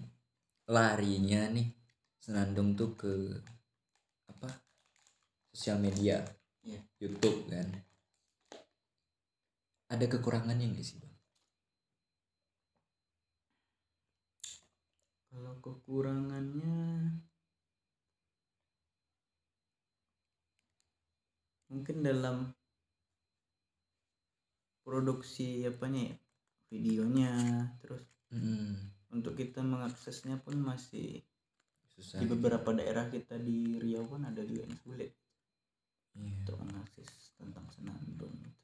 [0.69, 1.69] larinya nih
[2.21, 3.12] senandung tuh ke
[4.29, 4.49] apa
[5.49, 6.21] sosial media
[6.69, 6.81] Iya.
[7.01, 7.69] YouTube kan.
[9.89, 11.16] Ada kekurangannya nggak sih bang?
[15.33, 16.77] Kalau kekurangannya
[21.73, 22.53] mungkin dalam
[24.85, 26.16] produksi apanya ya?
[26.69, 27.33] Videonya
[27.81, 31.23] terus Hmm, untuk kita mengaksesnya pun masih
[31.89, 35.13] susah di beberapa daerah kita di Riau kan ada juga yang sulit
[36.19, 36.35] Iya.
[36.35, 38.61] untuk mengakses tentang senandung gitu.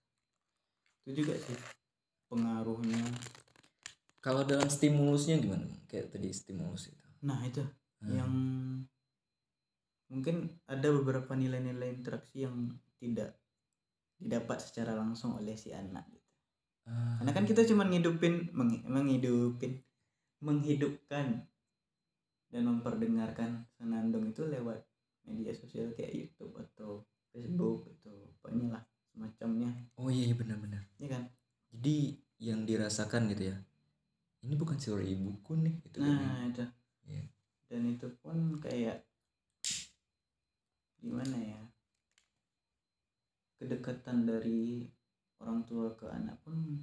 [1.05, 1.59] itu juga sih
[2.27, 3.05] pengaruhnya
[4.19, 7.63] kalau dalam stimulusnya gimana kayak tadi stimulus itu nah itu
[8.05, 8.11] Hmm.
[8.13, 8.33] yang
[10.13, 12.69] mungkin ada beberapa nilai-nilai interaksi yang
[13.01, 13.33] tidak
[14.21, 16.29] didapat secara langsung oleh si anak gitu.
[16.85, 19.81] Ah, karena kan kita cuma ngidupin meng- menghidupin
[20.45, 21.49] menghidupkan
[22.53, 24.85] dan memperdengarkan senandung itu lewat
[25.25, 29.73] media sosial kayak YouTube atau Facebook atau pokoknya lah semacamnya.
[29.97, 30.85] Oh iya iya, benar-benar.
[31.01, 31.25] Ya kan?
[31.73, 33.57] Jadi yang dirasakan gitu ya
[34.45, 36.21] ini bukan suara ibuku nih gitu kan ya.
[36.21, 36.65] nah itu.
[37.05, 37.25] Iya.
[37.69, 39.05] dan itu pun kayak
[41.01, 41.61] gimana ya
[43.61, 44.89] kedekatan dari
[45.41, 46.81] orang tua ke anak pun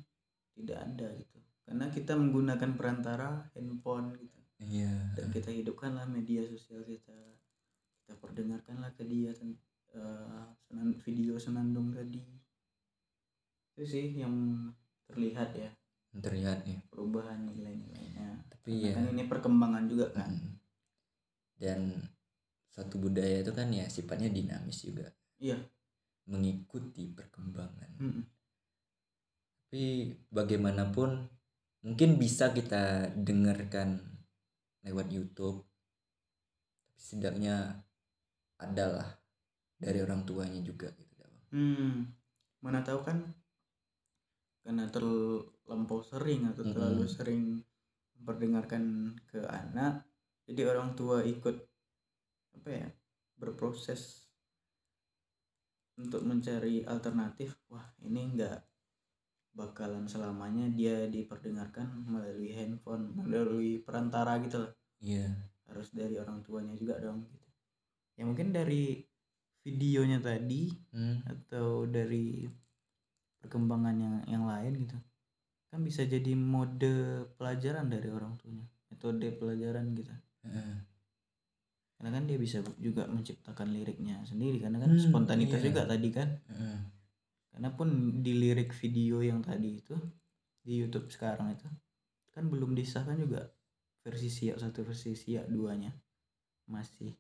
[0.58, 4.40] tidak ada gitu karena kita menggunakan perantara handphone gitu.
[4.62, 5.18] Iya.
[5.18, 7.16] Dan kita hidupkanlah media sosial kita.
[8.02, 12.22] Kita perdengarkanlah ke dia senan- video senandung tadi.
[13.74, 14.68] Itu sih yang
[15.10, 15.72] terlihat ya.
[16.12, 18.46] Terlihat nih perubahan nilai-nilainya.
[18.52, 18.94] Tapi Karena ya.
[19.00, 20.32] kan ini perkembangan juga kan.
[21.58, 21.98] Dan
[22.72, 25.08] satu budaya itu kan ya sifatnya dinamis juga.
[25.42, 25.58] Iya.
[26.30, 27.92] Mengikuti perkembangan.
[27.98, 28.26] Mm-mm.
[29.72, 31.32] tapi bagaimanapun
[31.82, 34.02] mungkin bisa kita dengarkan
[34.86, 35.66] lewat YouTube
[36.82, 37.82] tapi setidaknya
[38.62, 39.18] adalah
[39.82, 41.12] dari orang tuanya juga gitu.
[41.52, 42.08] Hmm,
[42.64, 43.20] mana tahu kan
[44.64, 46.72] karena terlampau sering atau Mm-mm.
[46.72, 47.44] terlalu sering
[48.16, 50.06] memperdengarkan ke anak,
[50.46, 51.58] jadi orang tua ikut
[52.56, 52.88] apa ya
[53.36, 54.30] berproses
[55.98, 57.58] untuk mencari alternatif.
[57.68, 58.62] Wah ini enggak
[59.52, 64.74] bakalan selamanya dia diperdengarkan melalui handphone, melalui perantara gitu loh.
[65.04, 65.28] iya
[65.68, 67.24] Harus dari orang tuanya juga dong.
[67.28, 67.48] Gitu.
[68.20, 69.04] Ya mungkin dari
[69.62, 72.44] videonya tadi Hmm, atau dari
[73.42, 74.98] perkembangan yang yang lain gitu
[75.72, 80.12] kan bisa jadi mode pelajaran dari orang tuanya metode pelajaran gitu
[80.44, 80.76] heeh.
[81.98, 85.68] karena kan dia bisa juga menciptakan liriknya sendiri karena kan Hmm, spontanitas iya.
[85.70, 86.30] juga tadi kan.
[87.52, 89.96] Karena pun di lirik video yang tadi itu
[90.64, 91.68] di YouTube sekarang itu
[92.32, 93.52] kan belum disahkan juga
[94.02, 95.92] versi siap satu versi siap duanya
[96.72, 97.12] masih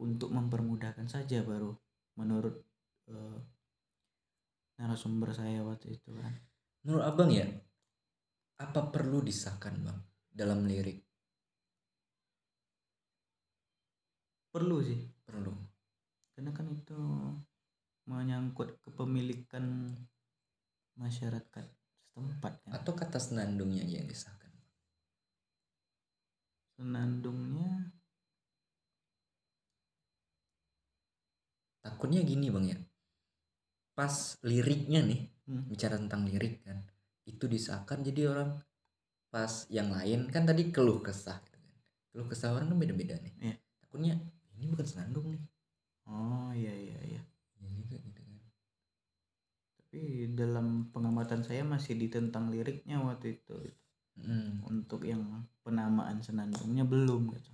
[0.00, 1.70] untuk mempermudahkan saja baru
[2.18, 2.56] menurut
[3.08, 3.38] eh,
[4.80, 6.32] narasumber saya waktu itu kan.
[6.80, 7.44] Menurut abang ya
[8.60, 10.00] apa perlu disahkan bang
[10.32, 11.04] dalam lirik?
[14.48, 15.00] Perlu sih.
[15.20, 15.52] Perlu.
[16.32, 16.96] Karena kan itu
[18.10, 19.94] menyangkut kepemilikan
[20.98, 21.66] masyarakat
[22.10, 22.70] setempat kan?
[22.74, 24.50] Atau kata senandungnya aja yang disahkan?
[26.74, 27.94] Senandungnya?
[31.80, 32.78] Takutnya gini bang ya.
[33.94, 35.66] Pas liriknya nih Hmm.
[35.66, 36.78] bicara tentang lirik kan
[37.26, 38.54] itu disahkan jadi orang
[39.34, 41.74] pas yang lain kan tadi keluh kesah gitu kan.
[42.10, 43.34] Keluh kesah orang kan beda-beda nih.
[43.38, 43.56] Iya.
[43.82, 44.14] takutnya
[44.54, 45.42] ini bukan senandung nih.
[46.06, 47.22] Oh iya iya iya
[47.60, 48.40] ya juga gitu kan
[49.90, 53.58] tapi dalam pengamatan saya masih ditentang liriknya waktu itu.
[54.22, 57.50] Mm, untuk yang penamaan senandungnya belum gitu.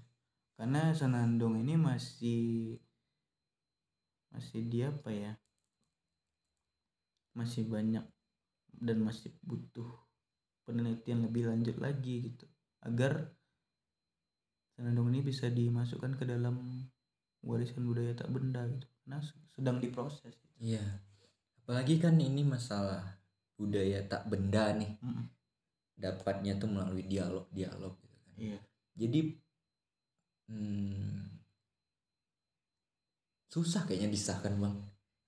[0.60, 2.76] Karena senandung ini masih
[4.36, 5.32] masih dia apa ya?
[7.32, 8.04] Masih banyak
[8.68, 9.96] dan masih butuh
[10.68, 12.44] penelitian lebih lanjut lagi gitu.
[12.84, 13.32] Agar
[14.76, 16.84] senandung ini bisa dimasukkan ke dalam
[17.40, 18.84] warisan budaya tak benda gitu.
[19.08, 19.24] Karena
[19.56, 20.76] sedang diproses gitu.
[20.76, 21.05] iya
[21.66, 23.02] apalagi kan ini masalah
[23.58, 24.94] budaya tak benda nih.
[25.02, 25.26] Mm-mm.
[25.96, 28.36] dapatnya tuh melalui dialog dialog gitu kan.
[28.38, 28.58] Iya.
[28.94, 29.20] Jadi
[30.46, 31.20] hmm,
[33.50, 34.76] susah kayaknya disahkan bang.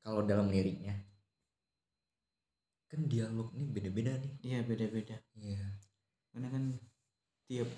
[0.05, 0.95] Kalau dalam liriknya.
[2.87, 4.33] Kan dialog nih beda-beda nih.
[4.45, 5.17] Iya beda-beda.
[5.41, 5.67] Iya.
[6.31, 6.65] Karena kan
[7.49, 7.69] tiap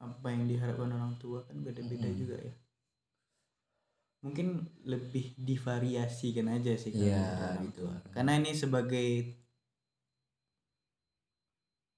[0.00, 2.20] apa yang diharapkan orang tua kan beda-beda Mm-mm.
[2.24, 2.54] juga ya
[4.20, 7.82] mungkin lebih divariasikan aja sih orang gitu.
[8.12, 9.08] karena ini sebagai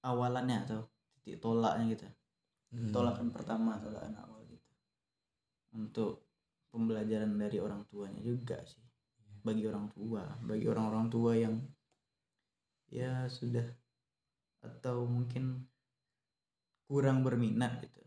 [0.03, 0.79] awalannya atau
[1.19, 2.07] titik tolaknya gitu
[2.73, 2.89] Hmm.
[2.89, 4.73] tolakan pertama tolakan awal gitu
[5.77, 6.25] untuk
[6.73, 8.81] pembelajaran dari orang tuanya juga sih
[9.45, 11.53] bagi orang tua bagi orang-orang tua yang
[12.89, 13.61] ya sudah
[14.65, 15.69] atau mungkin
[16.89, 18.01] kurang berminat gitu.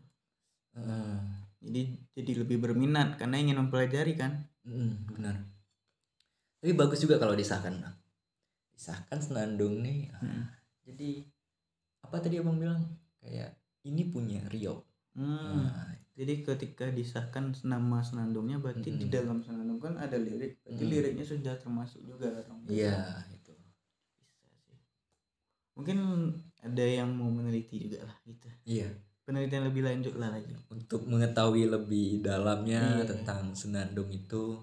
[1.60, 1.82] Jadi
[2.12, 4.44] jadi lebih berminat karena ingin mempelajari kan?
[4.66, 5.36] Mm, benar.
[6.60, 7.96] Tapi bagus juga kalau disahkan bang
[8.76, 10.44] disahkan senandung nih ah, Hmm.
[10.84, 11.24] jadi
[12.04, 12.84] apa tadi abang bilang?
[13.24, 13.56] Kayak
[13.88, 14.84] ini punya Rio.
[15.16, 19.16] Hmm, Nah, jadi ketika disahkan nama senandungnya berarti di Mm-mm.
[19.16, 20.60] dalam senandung kan ada lirik.
[20.60, 20.92] Berarti Mm.
[20.92, 23.56] liriknya sudah termasuk juga dong iya itu.
[24.20, 24.76] Bisa sih.
[25.72, 25.96] Mungkin
[26.60, 28.48] ada yang mau meneliti juga lah gitu.
[28.68, 28.92] Iya
[29.26, 33.04] penelitian lebih lanjut lah lagi untuk mengetahui lebih dalamnya Iya.
[33.04, 34.54] tentang senandung itu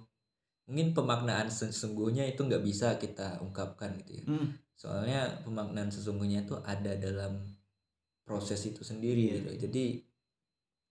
[0.64, 6.56] mungkin pemaknaan sesungguhnya itu nggak bisa kita ungkapkan gitu ya Hmm, soalnya pemaknaan sesungguhnya itu
[6.64, 7.44] ada dalam
[8.24, 9.84] proses itu sendiri Iya, gitu jadi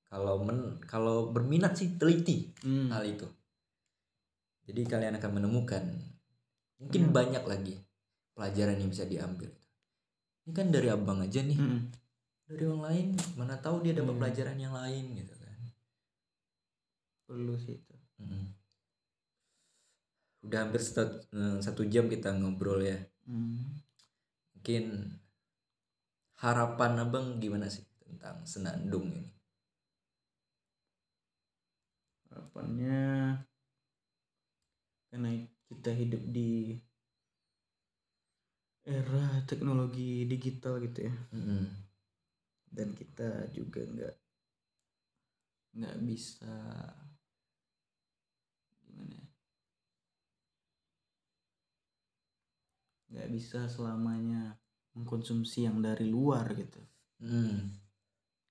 [0.05, 2.93] kalau men kalau berminat sih teliti hmm.
[2.93, 3.25] hal itu
[4.63, 5.85] jadi kalian akan menemukan
[6.77, 7.15] mungkin Benar.
[7.17, 7.75] banyak lagi
[8.37, 9.49] pelajaran yang bisa diambil
[10.45, 11.81] ini kan dari abang aja nih Mm-mm.
[12.53, 13.07] Dari orang lain
[13.41, 14.21] mana tahu dia dapat Iya.
[14.21, 15.57] pelajaran yang lain gitu kan
[17.25, 18.55] perlu sih itu Mm.
[20.43, 23.83] udah hampir satu, eh, satu jam kita ngobrol ya Hmm.
[24.55, 24.85] mungkin
[26.39, 29.31] harapan abang gimana sih tentang senandung ini
[32.31, 33.03] harapannya
[35.11, 35.31] karena
[35.67, 36.79] kita hidup di
[38.83, 41.63] era teknologi digital gitu ya Mm-mm.
[42.73, 44.15] Dan kita juga nggak
[45.77, 46.57] nggak bisa
[48.89, 49.29] gimana ya?
[53.13, 54.57] Nggak bisa selamanya
[54.97, 56.81] mengkonsumsi yang dari luar gitu.
[57.23, 57.79] Mm.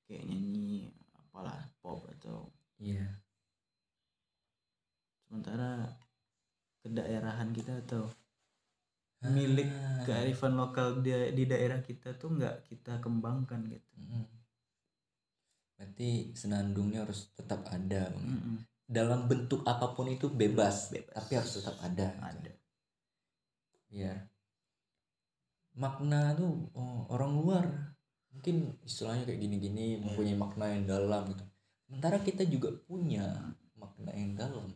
[0.08, 3.08] kayak nyanyi apalah pop atau iya.
[5.28, 5.88] Sementara
[6.84, 8.08] kedaerahan kita atau
[9.22, 10.02] milik Ah.
[10.02, 13.90] kearifan lokal di, di daerah kita tuh nggak kita kembangkan gitu
[15.78, 18.14] berarti senandungnya harus tetap ada.
[18.14, 18.62] Mm-mm.
[18.86, 21.16] dalam bentuk apa pun itu bebas, Bebas.
[21.16, 22.28] tapi harus tetap ada gitu.
[22.28, 22.54] ada
[23.88, 24.14] Iya.
[25.74, 27.66] Makna tuh oh, orang luar
[28.30, 30.04] mungkin istilahnya kayak gini-gini Iya.
[30.04, 31.44] mempunyai makna yang dalam gitu.
[31.88, 33.26] Sementara kita juga punya
[33.74, 34.70] makna yang dalam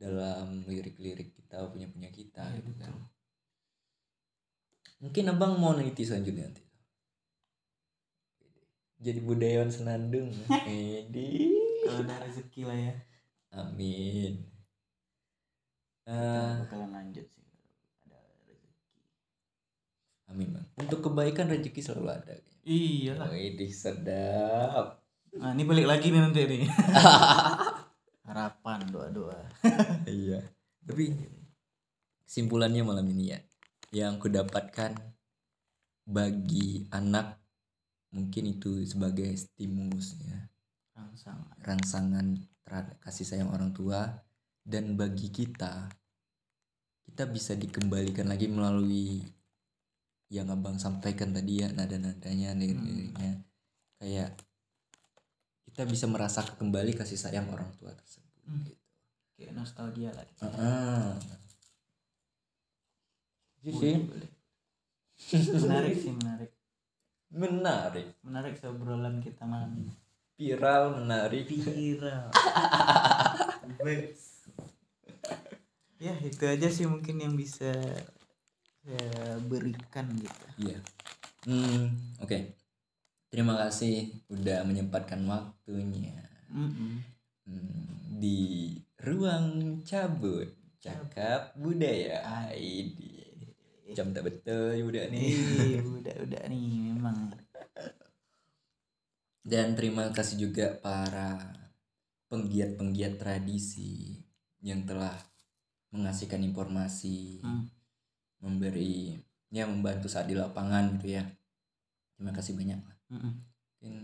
[0.00, 2.90] dalam lirik-lirik kita punya punya kita Iya, gitu kan.
[2.96, 3.11] betul.
[5.02, 6.62] Mungkin abang mau neliti selanjutnya nanti.
[9.02, 10.30] Jadi budayawan senandung.
[10.62, 11.58] Edi.
[11.82, 12.94] kalau ada rezeki lah ya
[13.58, 14.38] Amin.
[16.02, 17.42] Eh, bakalan lanjut sih
[18.06, 18.70] ada rezeki
[20.30, 20.66] amin bang.
[20.78, 22.32] Untuk kebaikan rezeki selalu ada.
[22.62, 25.02] iyalah Wih, sedap.
[25.34, 26.62] nah ini balik lagi nih nanti nih
[28.28, 29.38] harapan doa doa
[30.06, 30.38] iya.
[30.82, 31.14] Tapi
[32.26, 33.38] kesimpulannya malam ini ya,
[33.92, 34.96] yang kudapatkan
[36.08, 37.38] bagi anak
[38.12, 40.48] mungkin itu sebagai stimulus ya,
[40.96, 42.26] rangsangan rangsangan
[42.64, 44.08] terhadap kasih sayang orang tua
[44.64, 45.88] dan bagi kita
[47.04, 49.20] kita bisa dikembalikan lagi melalui
[50.32, 53.44] yang abang sampaikan tadi ya nada-nadanya lirik-liriknya
[54.00, 54.32] kayak
[55.68, 58.58] kita bisa merasakan kembali kasih sayang orang tua tersebut Hmm.
[58.66, 58.80] gitu.
[59.38, 60.42] kayak nostalgia lah gitu.
[60.44, 61.08] Heeh.
[63.62, 63.94] Iya sih.
[65.62, 66.50] Menarik sih menarik.
[67.30, 68.08] Menarik.
[68.26, 69.94] Menarik obrolan kita malam ini.
[70.34, 71.46] Viral menarik.
[71.46, 72.34] Viral.
[76.02, 77.70] Ya itu aja sih mungkin yang bisa
[78.82, 80.46] saya berikan gitu.
[80.58, 80.78] Iya.
[81.46, 82.58] Hmm oke.
[83.30, 86.18] Terima kasih udah menyempatkan waktunya.
[86.52, 87.00] Mm-mm.
[87.46, 87.88] Hmm,
[88.20, 90.46] di ruang cabut
[90.82, 92.22] cakap budaya
[92.54, 93.11] ID
[93.92, 95.30] jam tak betul ya udah nih
[95.80, 97.32] udah nih memang
[99.42, 101.34] dan terima kasih juga para
[102.30, 104.22] penggiat-penggiat tradisi
[104.62, 105.12] yang telah
[105.92, 107.66] mengasihkan informasi Hmm.
[108.40, 109.18] memberi
[109.52, 111.22] ya membantu saat di lapangan gitu ya
[112.16, 113.32] terima kasih banyak lah Mm-mm.
[113.78, 113.94] mungkin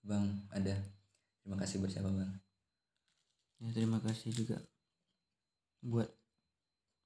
[0.00, 0.74] bang ada
[1.42, 2.32] terima kasih bersama bang
[3.60, 4.56] ya terima kasih juga
[5.82, 6.08] buat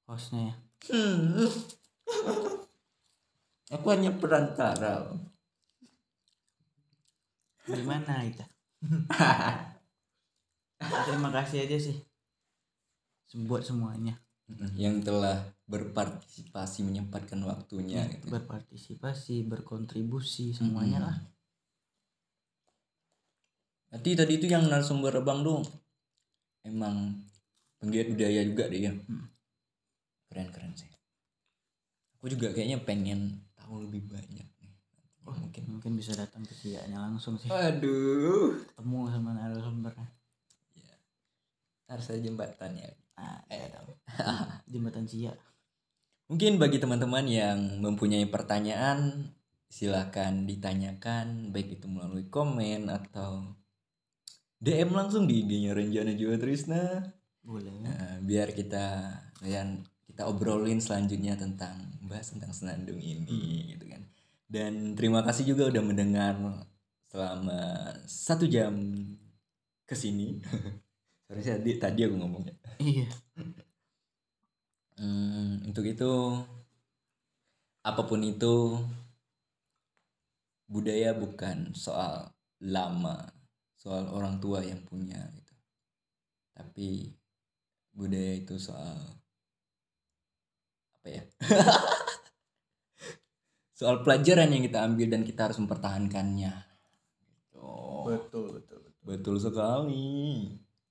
[0.07, 1.47] hostnya ya Hmm.
[3.73, 5.09] Aku hanya perantara.
[7.63, 8.43] gimana itu
[11.07, 11.97] terima kasih aja sih
[13.47, 14.19] buat semuanya
[14.75, 18.35] yang telah berpartisipasi menyempatkan waktunya gitu.
[18.35, 21.09] berpartisipasi berkontribusi semuanya Mm-mm.
[21.09, 21.17] lah
[23.93, 25.61] Berarti tadi itu yang narasumber abang tuh
[26.65, 27.13] emang
[27.77, 28.89] penggiat budaya juga dia.
[28.89, 29.29] Hmm.
[30.33, 30.89] Keren keren sih.
[32.23, 34.73] Aku juga kayaknya pengen tahu lebih banyak nih.
[35.27, 35.67] oh, Mungkin.
[35.67, 38.63] mungkin bisa datang ke sianya langsung sih Aduh.
[38.63, 39.91] ketemu sama narasumber
[41.91, 42.89] Harus ada jembatannya.
[43.19, 43.91] ah, ya tahu.
[44.71, 45.35] jembatan sia
[46.31, 49.29] Mungkin bagi teman-teman yang mempunyai pertanyaan
[49.67, 53.53] silahkan ditanyakan baik itu melalui komen atau
[54.57, 57.03] DM langsung di IG-nya Renjana Jiwa Trisna.
[57.43, 59.11] boleh Nah, biar kita
[59.43, 59.83] kalian
[60.13, 61.73] kita obrolin selanjutnya tentang
[62.05, 64.05] bahas tentang senandung ini gitu kan.
[64.45, 66.37] Dan terima kasih juga udah mendengar
[67.09, 67.61] selama
[68.05, 68.77] satu jam
[69.89, 70.37] ke sini.
[71.25, 72.53] Sorry tadi tadi aku ngomongnya.
[72.77, 73.09] iya
[75.01, 76.13] Hmm, untuk itu
[77.81, 78.77] apa pun itu
[80.69, 83.33] budaya bukan soal lama,
[83.81, 85.57] soal orang tua yang punya gitu.
[86.53, 87.17] Tapi
[87.97, 89.22] budaya itu soal
[91.03, 91.23] apa ya?
[93.75, 96.55] soal pelajaran yang kita ambil dan kita harus mempertahankannya.
[97.51, 97.67] Gitu.
[98.07, 100.15] betul betul betul Betul sekali.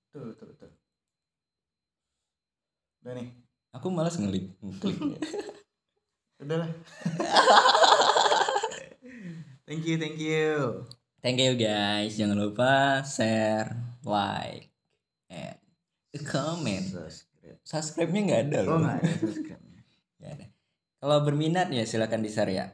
[0.03, 0.69] betul betul, betul.
[3.01, 3.29] udah nih
[3.71, 5.15] Aku malas ngelik ngekliknya.
[6.43, 6.67] udahlah
[9.63, 10.83] thank you thank you
[11.21, 12.17] Thank you guys.
[12.17, 14.73] Jangan lupa share, like,
[15.29, 15.53] and
[16.25, 16.81] comment.
[16.81, 18.77] subscribe Subscribe-nya nggak ada oh loh.
[18.81, 19.61] nggak ada subscribe
[20.21, 20.47] Ada.
[21.01, 22.65] Kalau berminat ya silakan di-share ya.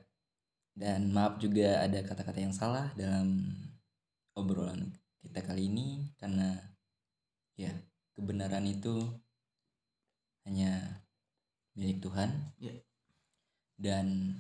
[0.78, 3.50] Dan maaf juga ada kata-kata yang salah dalam
[4.38, 4.94] obrolan
[5.26, 6.54] kita kali ini karena
[7.58, 7.74] ya
[8.14, 9.02] kebenaran itu
[10.46, 11.02] hanya
[11.74, 12.30] milik Tuhan.
[12.62, 12.76] Ya.
[13.80, 14.38] Dan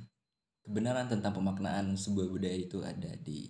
[0.68, 3.50] kebenaran tentang pemaknaan sebuah budaya itu ada di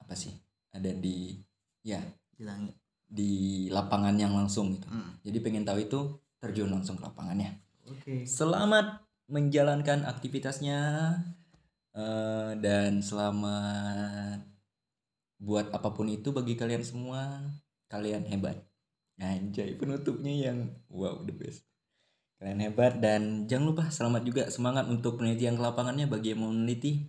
[0.00, 0.32] apa sih?
[0.70, 1.34] Ada di
[1.82, 1.98] ya
[2.30, 4.90] di langit di lapangan yang langsung gitu.
[4.90, 5.16] Hmm.
[5.22, 6.00] Jadi pengen tahu itu
[6.42, 7.62] terjun langsung ke lapangannya.
[7.86, 10.80] oke Selamat menjalankan aktivitasnya
[11.94, 14.42] eh, dan selamat
[15.36, 17.42] buat apa pun itu bagi kalian semua.
[17.86, 18.66] Kalian hebat.
[19.16, 21.64] Anjay penutupnya yang wow the best.
[22.36, 26.52] Kalian hebat dan jangan lupa selamat juga semangat untuk penelitian ke lapangannya bagi yang mau
[26.52, 27.08] meneliti.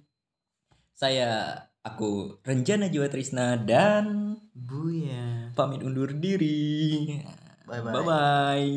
[0.96, 1.60] Saya
[1.94, 7.20] aku Renjana Jiwa Trisna dan buya pamit undur diri.
[7.68, 7.92] Bye-bye.
[7.92, 8.76] Bye bye.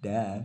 [0.00, 0.40] Dah.